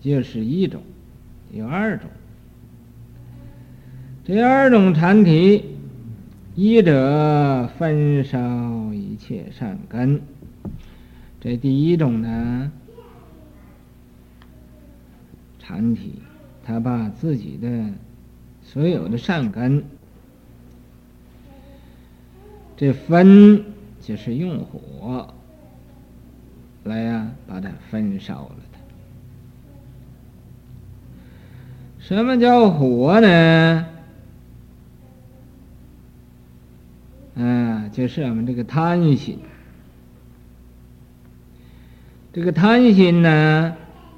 [0.00, 0.82] 就是一种，
[1.52, 2.10] 有二种。
[4.24, 5.64] 这二种禅体，
[6.56, 10.20] 一者焚烧一切善根，
[11.40, 12.72] 这第一种呢。
[15.58, 16.14] 禅体，
[16.64, 17.68] 他把自己的
[18.64, 19.84] 所有的善根，
[22.76, 23.64] 这焚
[24.00, 25.32] 就是用火
[26.82, 28.78] 来呀、把它焚烧了它。
[32.00, 33.86] 什么叫火呢？
[37.36, 39.38] 啊，就是我们这个贪心。
[42.32, 43.76] 这个贪心呢？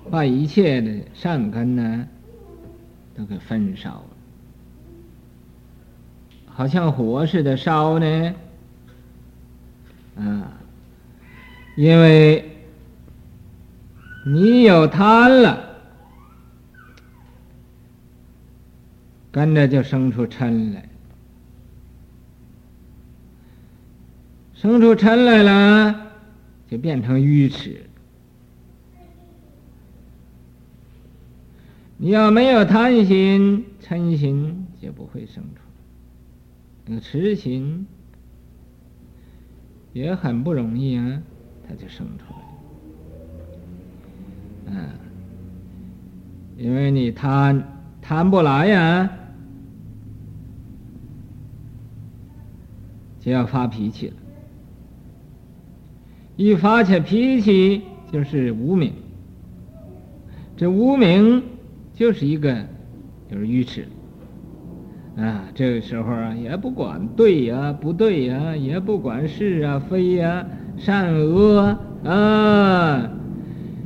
[0.08, 2.06] 把一切的善根呢，
[3.12, 4.15] 都给焚烧了，
[6.56, 8.34] 好像火似的烧呢，
[10.16, 10.56] 啊，
[11.76, 12.50] 因为
[14.24, 15.76] 你有贪了，
[19.30, 20.88] 跟着就生出嗔来，
[24.54, 26.06] 生出嗔来了，
[26.70, 27.84] 就变成愚痴。
[31.98, 35.65] 你要没有贪心、嗔心，就不会生出。
[36.86, 37.84] 那个痴情
[39.92, 41.22] 也很不容易啊，
[41.68, 42.36] 它就生出来。
[44.66, 44.88] 嗯，
[46.56, 47.62] 因为你贪
[48.00, 49.10] 贪不来呀，
[53.18, 54.14] 就要发脾气了。
[56.36, 57.82] 一发起脾气，
[58.12, 58.92] 就是无明。
[60.56, 61.42] 这无明。
[61.94, 62.66] 就是一个，
[63.30, 63.88] 就是愚痴，
[65.16, 70.46] 啊，这个时候啊，也不管对呀、不对呀，也不管是啊、非呀、
[70.76, 73.10] 善恶啊，啊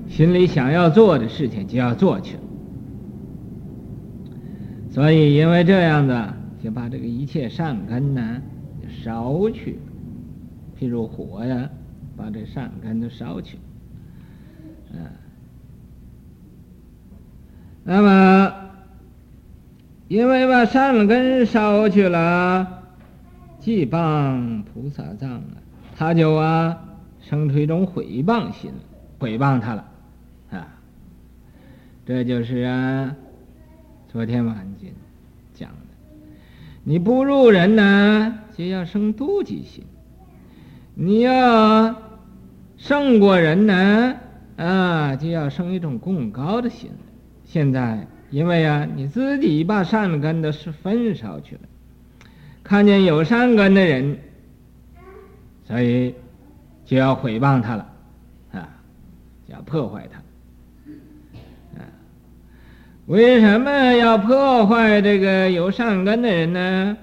[0.08, 2.36] 心里想要做的事情就要做去。
[4.90, 6.20] 所以因为这样子，
[6.64, 8.42] 就把这个一切善根呢
[9.04, 9.78] 烧去，
[10.76, 11.70] 譬如火呀，
[12.16, 13.56] 把这善根都烧去，
[14.92, 14.98] 啊。
[17.84, 18.49] 那么，
[20.10, 22.82] 因为把善根烧去了，
[23.60, 25.44] 既谤菩萨藏了，
[25.96, 26.76] 他就啊
[27.20, 28.72] 生出一种毁谤心，
[29.20, 29.84] 毁谤他了
[30.50, 30.66] 啊。
[32.04, 33.14] 这就是啊，
[34.08, 34.92] 昨天晚间
[35.54, 36.26] 讲的，
[36.82, 39.84] 你不入人呢，就要生妒忌心；
[40.96, 41.94] 你要
[42.76, 44.16] 胜过人呢，
[44.56, 46.90] 啊，就要生一种更高的心。
[47.44, 51.62] 现在因为啊，你自己把善根都是焚烧去了，
[52.62, 54.18] 看见有善根的人，
[55.64, 56.14] 所以
[56.84, 57.92] 就要毁谤他了，
[58.52, 58.68] 啊，
[59.46, 60.20] 就要破坏他。
[63.06, 66.96] 为什么要破坏这个有善根的人呢？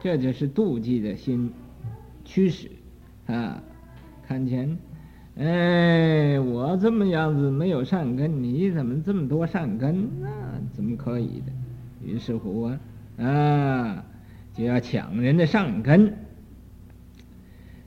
[0.00, 1.52] 这就是妒忌的心
[2.24, 2.70] 驱使
[3.26, 3.62] 啊！
[4.26, 4.78] 看见，
[5.36, 10.08] 哎，我这么样子没有善根，你怎么这么多善根？
[10.20, 10.28] 那
[10.72, 11.52] 怎么可以的？
[12.04, 12.78] 于是乎啊，
[13.18, 14.04] 啊，
[14.54, 16.14] 就要抢人的善根，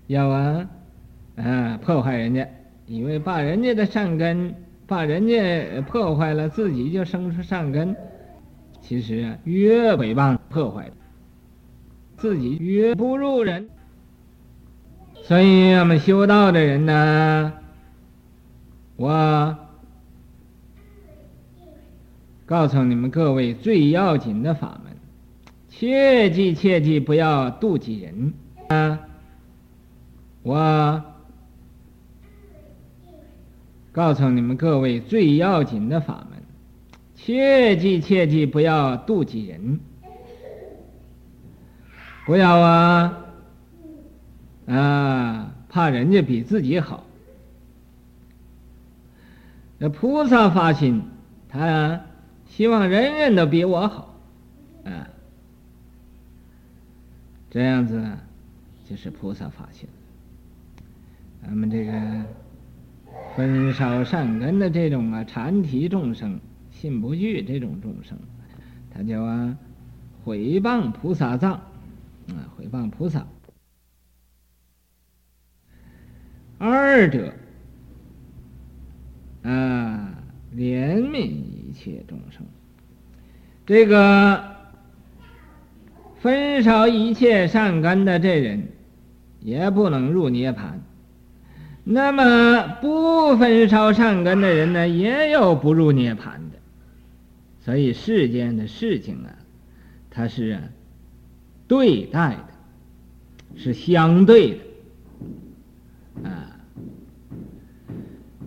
[0.08, 0.70] 要啊
[1.36, 2.48] 啊破坏人家，
[2.88, 4.56] 以为把人家的善根。
[4.88, 7.96] 把人家破坏了，自己就生出善根。
[8.82, 10.92] 其实啊，越毁谤破坏，
[12.18, 13.68] 自己越不如人。
[15.28, 17.52] 所以我们修道的人呢，
[18.96, 19.58] 我
[22.46, 24.96] 告诉你们各位最要紧的法门，
[25.68, 28.34] 切记切记不要妒忌人
[28.68, 29.00] 啊！
[30.44, 31.02] 我。
[33.92, 36.44] 告诉你们各位最要紧的法门，
[37.16, 39.80] 切记切记不要妒忌人，
[42.28, 43.25] 不要啊
[44.68, 47.06] 啊怕人家比自己好。
[49.78, 51.02] 那菩萨发心，
[51.50, 52.02] 他
[52.50, 54.16] 希望人人都比我好，
[54.86, 55.08] 啊，
[57.50, 58.06] 这样子
[58.90, 59.88] 就是菩萨发心。
[61.44, 61.92] 咱们这个。
[63.36, 66.40] 焚烧善根的这种啊，禅提众生
[66.72, 68.18] 信不具这种众生，
[68.94, 69.58] 他叫啊
[70.24, 73.26] 毁谤菩萨藏，啊毁谤菩萨。
[76.58, 77.34] 二者
[79.44, 80.16] 啊
[80.56, 82.46] 怜悯一切众生，
[83.66, 84.56] 这个
[86.20, 88.68] 焚烧一切善根的这人，
[89.42, 90.80] 也不能入涅槃。
[91.84, 96.58] 那么不焚烧善根的人呢，也有不入涅槃的。
[97.60, 99.36] 所以世间的事情啊，
[100.10, 100.60] 它是
[101.68, 104.58] 对待的，是相对的
[106.24, 106.56] 啊。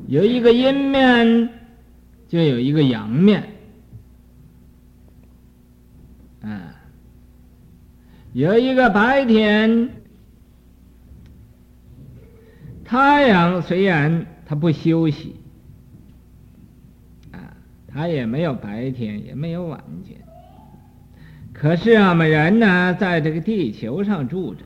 [0.07, 1.51] 有一个阴面，
[2.29, 3.43] 就有一个阳面
[6.41, 6.75] 啊。
[8.33, 9.91] 有一个白天。
[12.85, 15.37] 太阳虽然它不休息，
[17.33, 17.53] 啊，
[17.87, 20.17] 它也没有白天，也没有晚间。
[21.53, 24.65] 可是啊我们人呢，在这个地球上住着，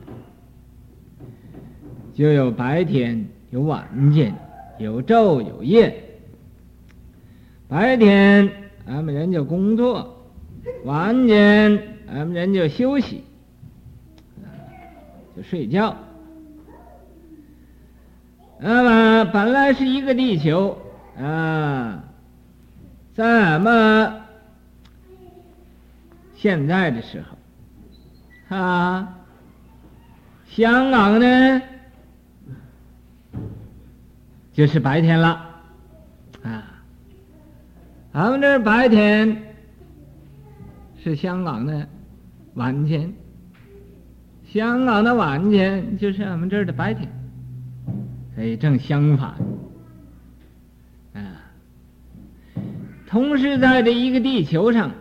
[2.13, 4.33] 就有白天，有晚间，
[4.77, 6.03] 有昼有夜。
[7.67, 8.49] 白天
[8.85, 10.23] 俺们人就工作，
[10.83, 13.23] 晚间俺们人就休息，
[15.35, 15.97] 就睡觉。
[18.59, 20.77] 那么本来是一个地球
[21.17, 22.03] 啊，
[23.15, 24.21] 在俺们
[26.35, 27.21] 现在的时
[28.49, 29.17] 候，啊，
[30.47, 31.61] 香港呢
[34.53, 35.49] 就是白天了。
[36.43, 36.81] 啊，
[38.11, 39.55] 俺们这白天
[41.03, 41.87] 是香港的
[42.53, 43.11] 晚间，
[44.45, 47.09] 香港的晚间就是俺们这儿的白天。
[48.35, 49.35] 所以正相反，
[51.13, 51.21] 啊，
[53.07, 54.91] 同时在这一个地球上，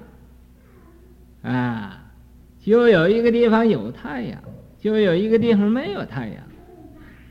[1.43, 2.03] 啊，
[2.61, 4.39] 就有一个地方有太阳，
[4.79, 6.37] 就有一个地方没有太阳。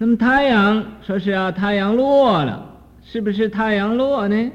[0.01, 4.51] 那么太阳说是啊，太阳落了，是不是太阳落呢？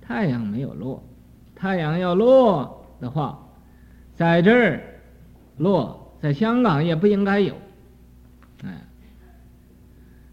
[0.00, 1.06] 太阳没有落，
[1.54, 3.38] 太阳要落的话，
[4.14, 4.80] 在这儿
[5.58, 7.54] 落，在香港也不应该有。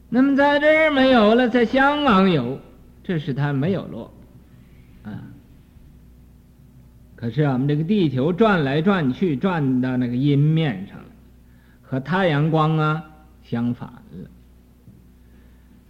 [0.08, 2.58] 那么在这儿没有了，在香港有，
[3.04, 4.10] 这是它没有落，
[5.04, 5.20] 啊。
[7.18, 11.06] 可是我们这个地球转来转去，转到那个阴面上了，
[11.82, 13.04] 和太阳光啊
[13.44, 14.30] 相反了，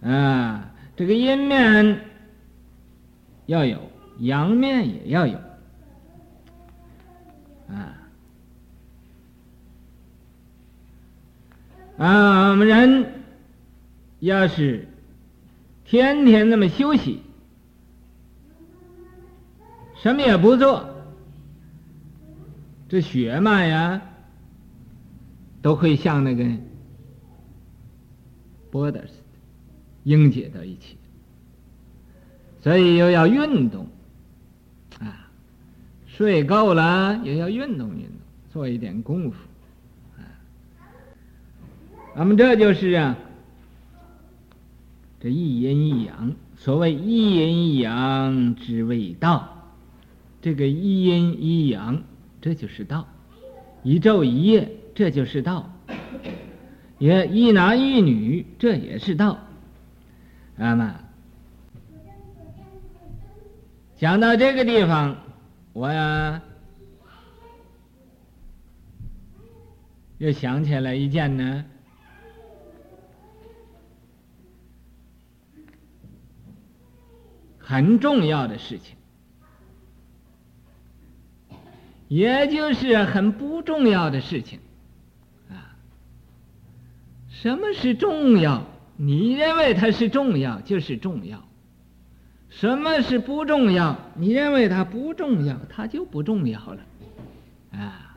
[0.02, 2.00] 啊，这个阴面
[3.46, 3.80] 要有，
[4.18, 5.38] 阳面也要有，
[7.68, 7.96] 啊，
[11.98, 13.12] 啊，我们人。
[14.18, 14.88] 要是
[15.84, 17.20] 天天那么休息，
[20.02, 20.88] 什么也不做，
[22.88, 24.00] 这血脉呀，
[25.60, 26.46] 都会像那个
[28.70, 29.12] 波的似
[30.06, 30.96] 应解到一起，
[32.62, 33.88] 所以又要运动，
[35.00, 35.28] 啊，
[36.06, 38.12] 睡够了也要运动运动，
[38.52, 39.36] 做一点功夫，
[40.16, 40.22] 啊，
[42.14, 43.18] 那么这就是啊，
[45.18, 49.72] 这一阴一阳，所谓一阴一阳之谓道，
[50.40, 52.00] 这个一阴一阳，
[52.40, 53.08] 这就是道，
[53.82, 55.68] 一昼一夜，这就是道，
[56.98, 59.40] 也一男一女，这也是道。
[60.58, 60.94] 那么，
[63.96, 65.16] 讲到这个地方，
[65.74, 66.40] 我呀
[70.18, 71.64] 又想起来一件呢
[77.58, 78.96] 很重要的事情，
[82.08, 84.58] 也就是很不重要的事情
[85.50, 85.76] 啊。
[87.28, 88.64] 什么是重要？
[88.96, 91.38] 你认为它是重要，就是重要；
[92.48, 93.98] 什么是不重要？
[94.14, 96.80] 你认为它不重要，它就不重要了。
[97.72, 98.16] 啊，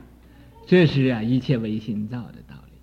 [0.65, 2.73] 这是啊，一切唯心造的道理。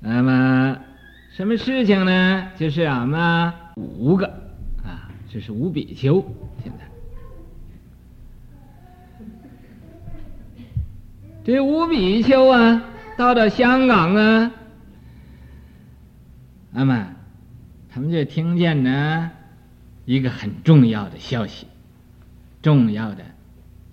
[0.00, 0.78] 那么，
[1.32, 2.52] 什么事情呢？
[2.56, 4.26] 就是俺们五个
[4.82, 6.24] 啊，这是五比丘。
[6.62, 6.88] 现在，
[11.44, 12.82] 这五比丘啊，
[13.18, 14.52] 到了香港啊。
[16.78, 17.16] 那么，
[17.88, 19.32] 他们就听见呢
[20.04, 21.66] 一个很重要的消息，
[22.62, 23.24] 重要的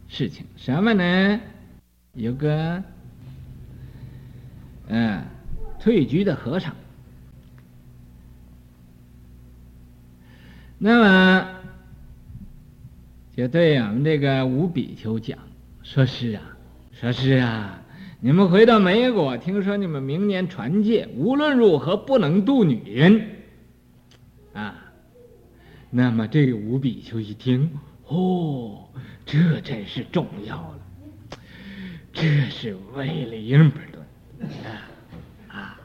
[0.07, 1.41] 事情，什么呢？
[2.13, 2.83] 有个
[4.87, 5.23] 嗯
[5.79, 6.75] 退居的和尚，
[10.77, 11.55] 那么
[13.35, 15.39] 就对我们这个五比丘讲，
[15.81, 16.41] 说是啊，
[16.93, 17.81] 说是啊。
[18.25, 23.23] 你们回到美国，听说你们明年传戒，无论如何不能度女人，
[24.51, 24.83] 啊，
[25.91, 27.69] 那么这个五比丘一听，
[28.07, 28.89] 哦，
[29.27, 30.79] 这真是重要了，
[32.11, 34.03] 这是为了英本顿，
[35.47, 35.79] 啊，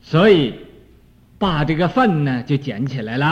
[0.00, 0.54] 所以
[1.36, 3.26] 把这个粪呢就捡起来了，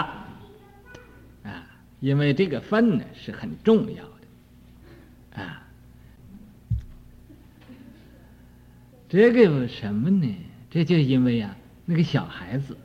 [1.44, 1.64] 啊，
[2.00, 5.62] 因为这个粪呢是很重要的，啊。
[9.08, 10.36] 这个有什么呢？
[10.70, 11.56] 这就因为啊，
[11.86, 12.76] 那个小孩子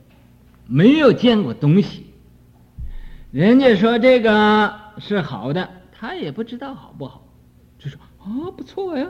[0.66, 2.06] 没有见过东西，
[3.30, 7.28] 人家说这个是好的，他也不知道好不好，
[7.78, 9.06] 就说啊不错呀，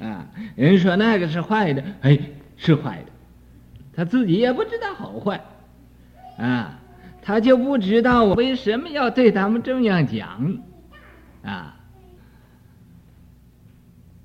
[0.00, 2.18] 啊，人说那个是坏的，哎，
[2.58, 3.12] 是坏的，
[3.94, 5.42] 他自己也不知道好坏，
[6.36, 6.78] 啊，
[7.22, 10.58] 他就不知道我为什么要对他们这样讲，
[11.42, 11.80] 啊，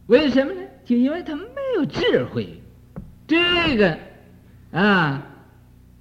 [0.07, 0.61] 为什么呢？
[0.89, 1.43] 就因为他没
[1.75, 2.63] 有智慧，
[3.27, 3.99] 这个
[4.71, 5.23] 啊，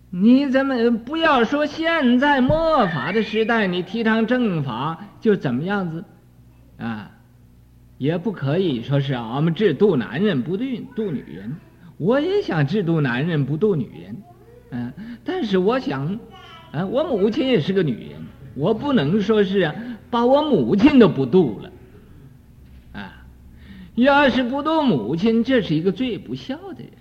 [0.09, 6.05] 你怎么不要说现在末法的时代，你提倡正法就怎么样子
[6.79, 7.11] 啊？
[7.99, 10.65] 也不可以说是俺，们只度男人不度
[10.97, 11.55] 度女人。
[11.99, 14.23] 我也想只度男人不度女人，
[14.71, 14.91] 嗯、
[15.23, 16.19] 但是我想，
[16.73, 19.71] 啊，我母亲也是个女人，我不能说是，
[20.09, 21.71] 把我母亲都不度了。
[24.03, 26.93] 要是不度母亲，这是一个最不孝的人，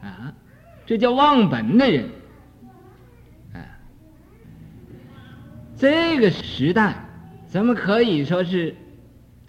[0.00, 0.34] 啊，
[0.86, 2.08] 这叫忘本的人，
[3.52, 3.62] 啊，
[5.76, 7.04] 这个时代
[7.46, 8.74] 怎么可以说是，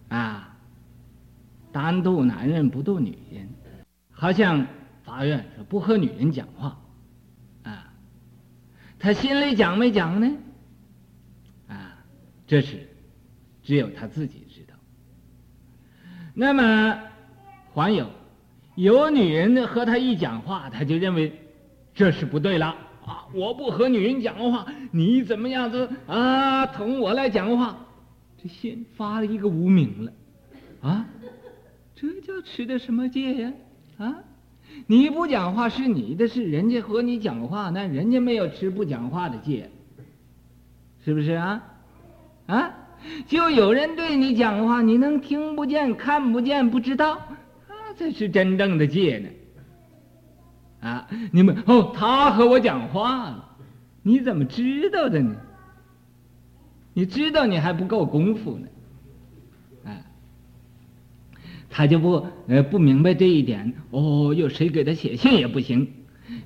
[0.09, 0.55] 啊，
[1.71, 3.49] 单度男人不度女人？
[4.11, 4.67] 好像
[5.03, 6.79] 法院说不和女人讲话，
[7.63, 7.91] 啊，
[8.99, 10.31] 他心里讲没讲呢？
[11.67, 11.97] 啊，
[12.45, 12.87] 这是
[13.63, 14.42] 只有他自己。
[16.33, 16.99] 那么，
[17.73, 18.07] 还有，
[18.75, 21.31] 有女人和他一讲话，他就认为
[21.93, 22.75] 这是不对了
[23.05, 23.27] 啊！
[23.33, 26.65] 我不和女人讲话，你怎么样子啊？
[26.65, 27.77] 同我来讲话，
[28.41, 30.11] 这先发了一个无名了
[30.81, 31.05] 啊！
[31.95, 33.53] 这叫持的什么戒呀？
[33.97, 34.15] 啊！
[34.87, 39.69] 你不讲话是你的事，人家和你讲话，那人家没有持不讲话的戒，
[41.05, 41.63] 是不是啊？
[42.47, 42.73] 啊！
[43.27, 47.19] 就有人对你讲话，你能听不见、看不见、不知道，
[47.67, 49.29] 他才是真正的戒呢。
[50.89, 53.55] 啊，你们哦，他和我讲话了，
[54.01, 55.35] 你怎么知道的呢？
[56.93, 58.67] 你知道你还不够功夫呢。
[59.85, 59.97] 啊，
[61.69, 63.73] 他就不呃不明白这一点。
[63.91, 65.91] 哦，有谁给他写信也不行。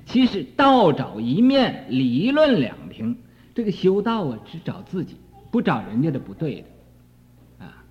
[0.06, 3.16] 其实道找一面，理论两平。
[3.54, 5.16] 这个修道啊，只找自己。
[5.50, 7.84] 不找人家的不对的，啊，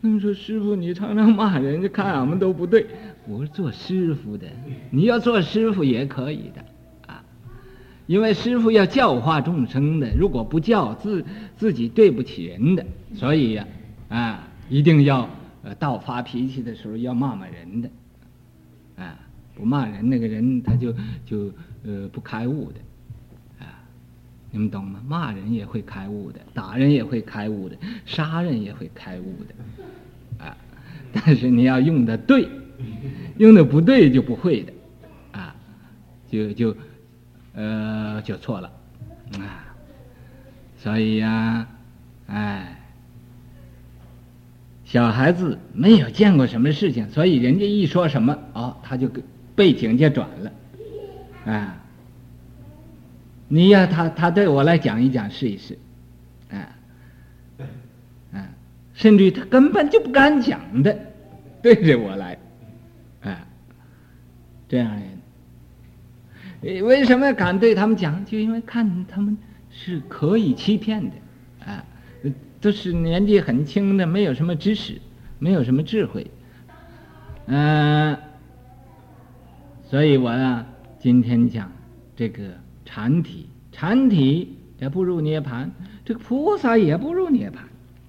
[0.00, 2.86] 那么说师傅，你常常骂人家，看俺们都不对，
[3.26, 4.46] 我是做师傅的，
[4.90, 6.64] 你要做师傅也可以的。
[7.12, 7.24] 啊。
[8.06, 11.24] 因为师傅要教化众生的，如果不教，自
[11.56, 13.66] 自己对不起人的，所以呀，
[14.08, 15.28] 啊，一定要
[15.62, 17.90] 呃，到发脾气的时候要骂骂人的，
[18.96, 19.18] 啊，
[19.54, 20.92] 不骂人那个人他就
[21.24, 21.52] 就
[21.84, 22.89] 呃不开悟的，啊，
[24.50, 25.00] 你们懂吗？
[25.06, 27.76] 骂人也会开悟的，打人也会开悟的，
[28.06, 30.56] 杀人也会开悟的，啊，
[31.12, 32.48] 但是你要用的对，
[33.38, 34.72] 用的不对就不会的，
[35.32, 35.54] 啊，
[36.30, 36.76] 就就。
[37.52, 38.70] 呃，就错了，
[39.40, 39.74] 啊，
[40.78, 41.68] 所以呀、啊，
[42.28, 42.80] 哎，
[44.84, 49.10] 小孩子没有见过什么事情，所以人家一说什么，哦，他就
[49.56, 50.52] 背景就转了，
[51.52, 51.79] 啊，
[53.52, 55.76] 你要他他对我来讲一讲试一试，
[56.50, 56.70] 啊，
[58.32, 58.48] 啊，
[58.94, 60.96] 甚至于他根本就不敢讲的，
[61.60, 62.38] 对着我来，
[63.22, 63.44] 啊，
[64.68, 64.88] 这样
[66.62, 66.84] 人。
[66.84, 68.24] 为什么敢对他们讲？
[68.24, 69.36] 就因为看他们
[69.68, 71.16] 是可以欺骗的，
[71.66, 71.84] 啊，
[72.60, 75.00] 都是年纪很轻的，没有什么知识，
[75.40, 76.30] 没有什么智慧，
[77.46, 78.16] 嗯、
[79.88, 80.64] 所以我啊，
[81.00, 81.72] 今天讲
[82.14, 82.42] 这个
[82.84, 85.68] 禅体，禅体也不入涅槃，
[86.04, 87.54] 这个菩萨也不入涅槃，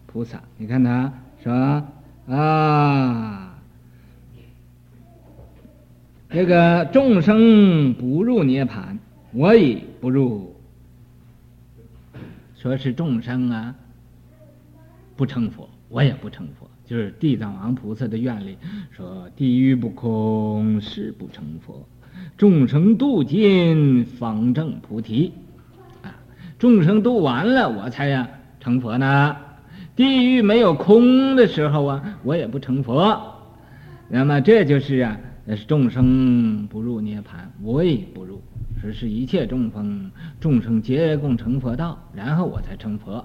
[0.08, 1.14] 菩萨，你看他
[1.44, 1.88] 说
[2.28, 3.48] 啊。
[6.34, 8.98] 这个众生不入涅槃，
[9.34, 10.56] 我已不入。
[12.56, 13.76] 说是众生啊，
[15.18, 16.70] 不成佛，我也不成佛。
[16.86, 18.58] 就是地藏王菩萨的愿力，
[18.92, 21.86] 说地狱不空，誓不成佛。
[22.42, 25.32] 众生度尽，方证菩提。
[26.02, 26.10] 啊，
[26.58, 28.28] 众生度完了，我才呀
[28.60, 29.38] 成佛呢。
[29.96, 33.22] 地狱没有空的时候啊，我也不成佛。
[34.10, 35.20] 那么这就是啊。
[35.46, 38.42] 那是众生不入涅槃，我也不入。
[38.82, 43.24] 说是一切众生，众生皆共成佛道，然后我才成佛。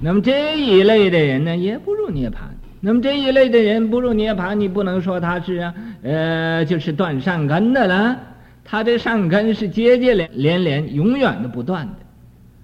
[0.00, 2.36] 那么这一类的人呢，也不入涅槃。
[2.80, 8.16] 那么这一类的人不入涅槃，你不能说他是啊，呃，就是断善根的了。
[8.64, 11.86] 他这善根是接接连连连，永远的不断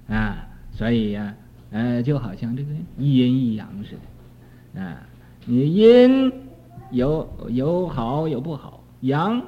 [0.08, 0.46] 的啊。
[0.72, 1.34] 所以呀、
[1.70, 3.96] 呃，就好像这个一阴一阳似
[4.74, 5.02] 的啊。
[5.44, 6.32] 你阴
[6.90, 8.82] 有有好有不好。
[9.02, 9.40] 阳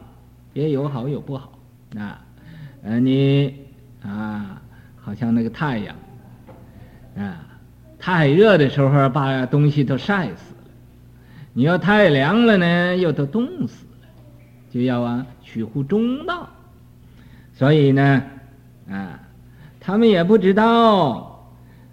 [0.53, 1.59] 也有好有不好
[1.97, 2.25] 啊，
[2.85, 3.53] 呃，你
[4.01, 4.63] 啊，
[4.95, 5.97] 好像那个太阳
[7.17, 7.45] 啊，
[7.99, 10.71] 太热的时候把东西都晒死了，
[11.53, 13.89] 你要太凉了呢，又都冻死了，
[14.71, 16.49] 就要啊取乎中道。
[17.53, 18.23] 所以呢，
[18.89, 19.21] 啊，
[19.81, 21.53] 他们也不知道，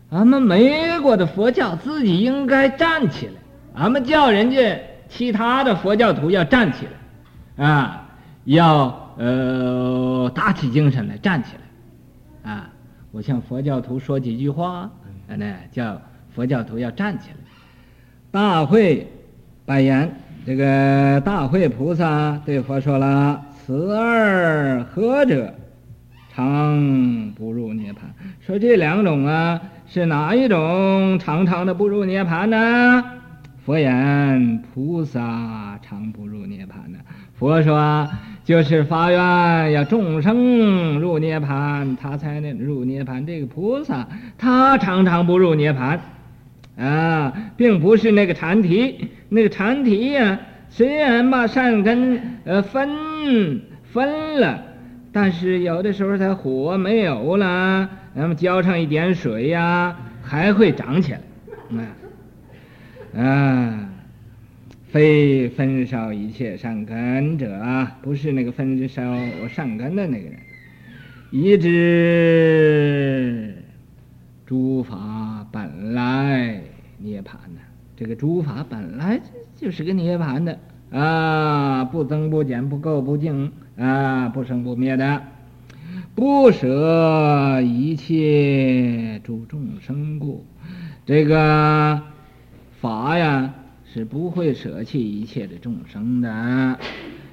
[0.10, 3.34] 俺们美国的佛教自己应该站起来，
[3.74, 7.66] 俺们叫人家其他的佛教徒要站起来。
[7.66, 8.08] 啊，
[8.46, 11.56] 要呃打起精神来，站起
[12.44, 12.70] 来，啊，
[13.12, 14.90] 我向佛教徒说几句话，
[15.28, 16.00] 那叫
[16.36, 17.36] 佛教徒要站起来。
[18.30, 19.12] 大会
[19.66, 25.54] 拜言，这个大会菩萨对佛说了：“此二何者？
[26.34, 27.98] 常不入涅槃。”
[28.40, 33.04] 说这两种啊，是哪一种常常的不入涅槃呢？
[33.66, 36.98] 佛言：“菩萨常不入涅槃呢。”
[37.38, 38.08] 佛说，
[38.46, 43.26] 就是发愿要众生入涅槃，他才能入涅槃。
[43.26, 46.00] 这个菩萨，他常常不入涅槃，
[46.78, 53.62] 啊，并不是那个禅体，那个禅体呀、虽然把善根呃分
[53.92, 54.64] 分了，
[55.12, 61.20] 但是有的时候它火没有了，那么浇上一点水呀、还会长起来，
[63.16, 63.90] 啊，啊。
[64.90, 69.04] 非焚烧一切善根者啊，不是那个焚烧
[69.44, 70.40] 我善根的那个人，
[71.30, 73.54] 以知
[74.48, 76.62] 诸法本来
[76.98, 77.60] 涅槃呢？
[77.98, 79.20] 这个诸法本来
[79.58, 80.58] 就是个涅槃的
[80.90, 85.22] 啊，不增不减，不垢不净啊，不生不灭的，
[86.16, 90.46] 不舍一切诸众生故，
[91.06, 92.02] 这个
[92.80, 93.54] 法呀。
[93.94, 96.78] 是不会舍弃一切的众生的，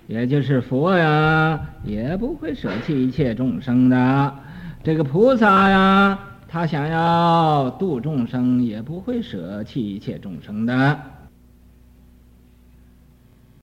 [0.06, 4.34] 也就是佛呀，也不会舍弃一切众生的。
[4.82, 6.18] 这个菩萨呀，
[6.54, 11.00] 他想要度众生，也不会舍弃一切众生的。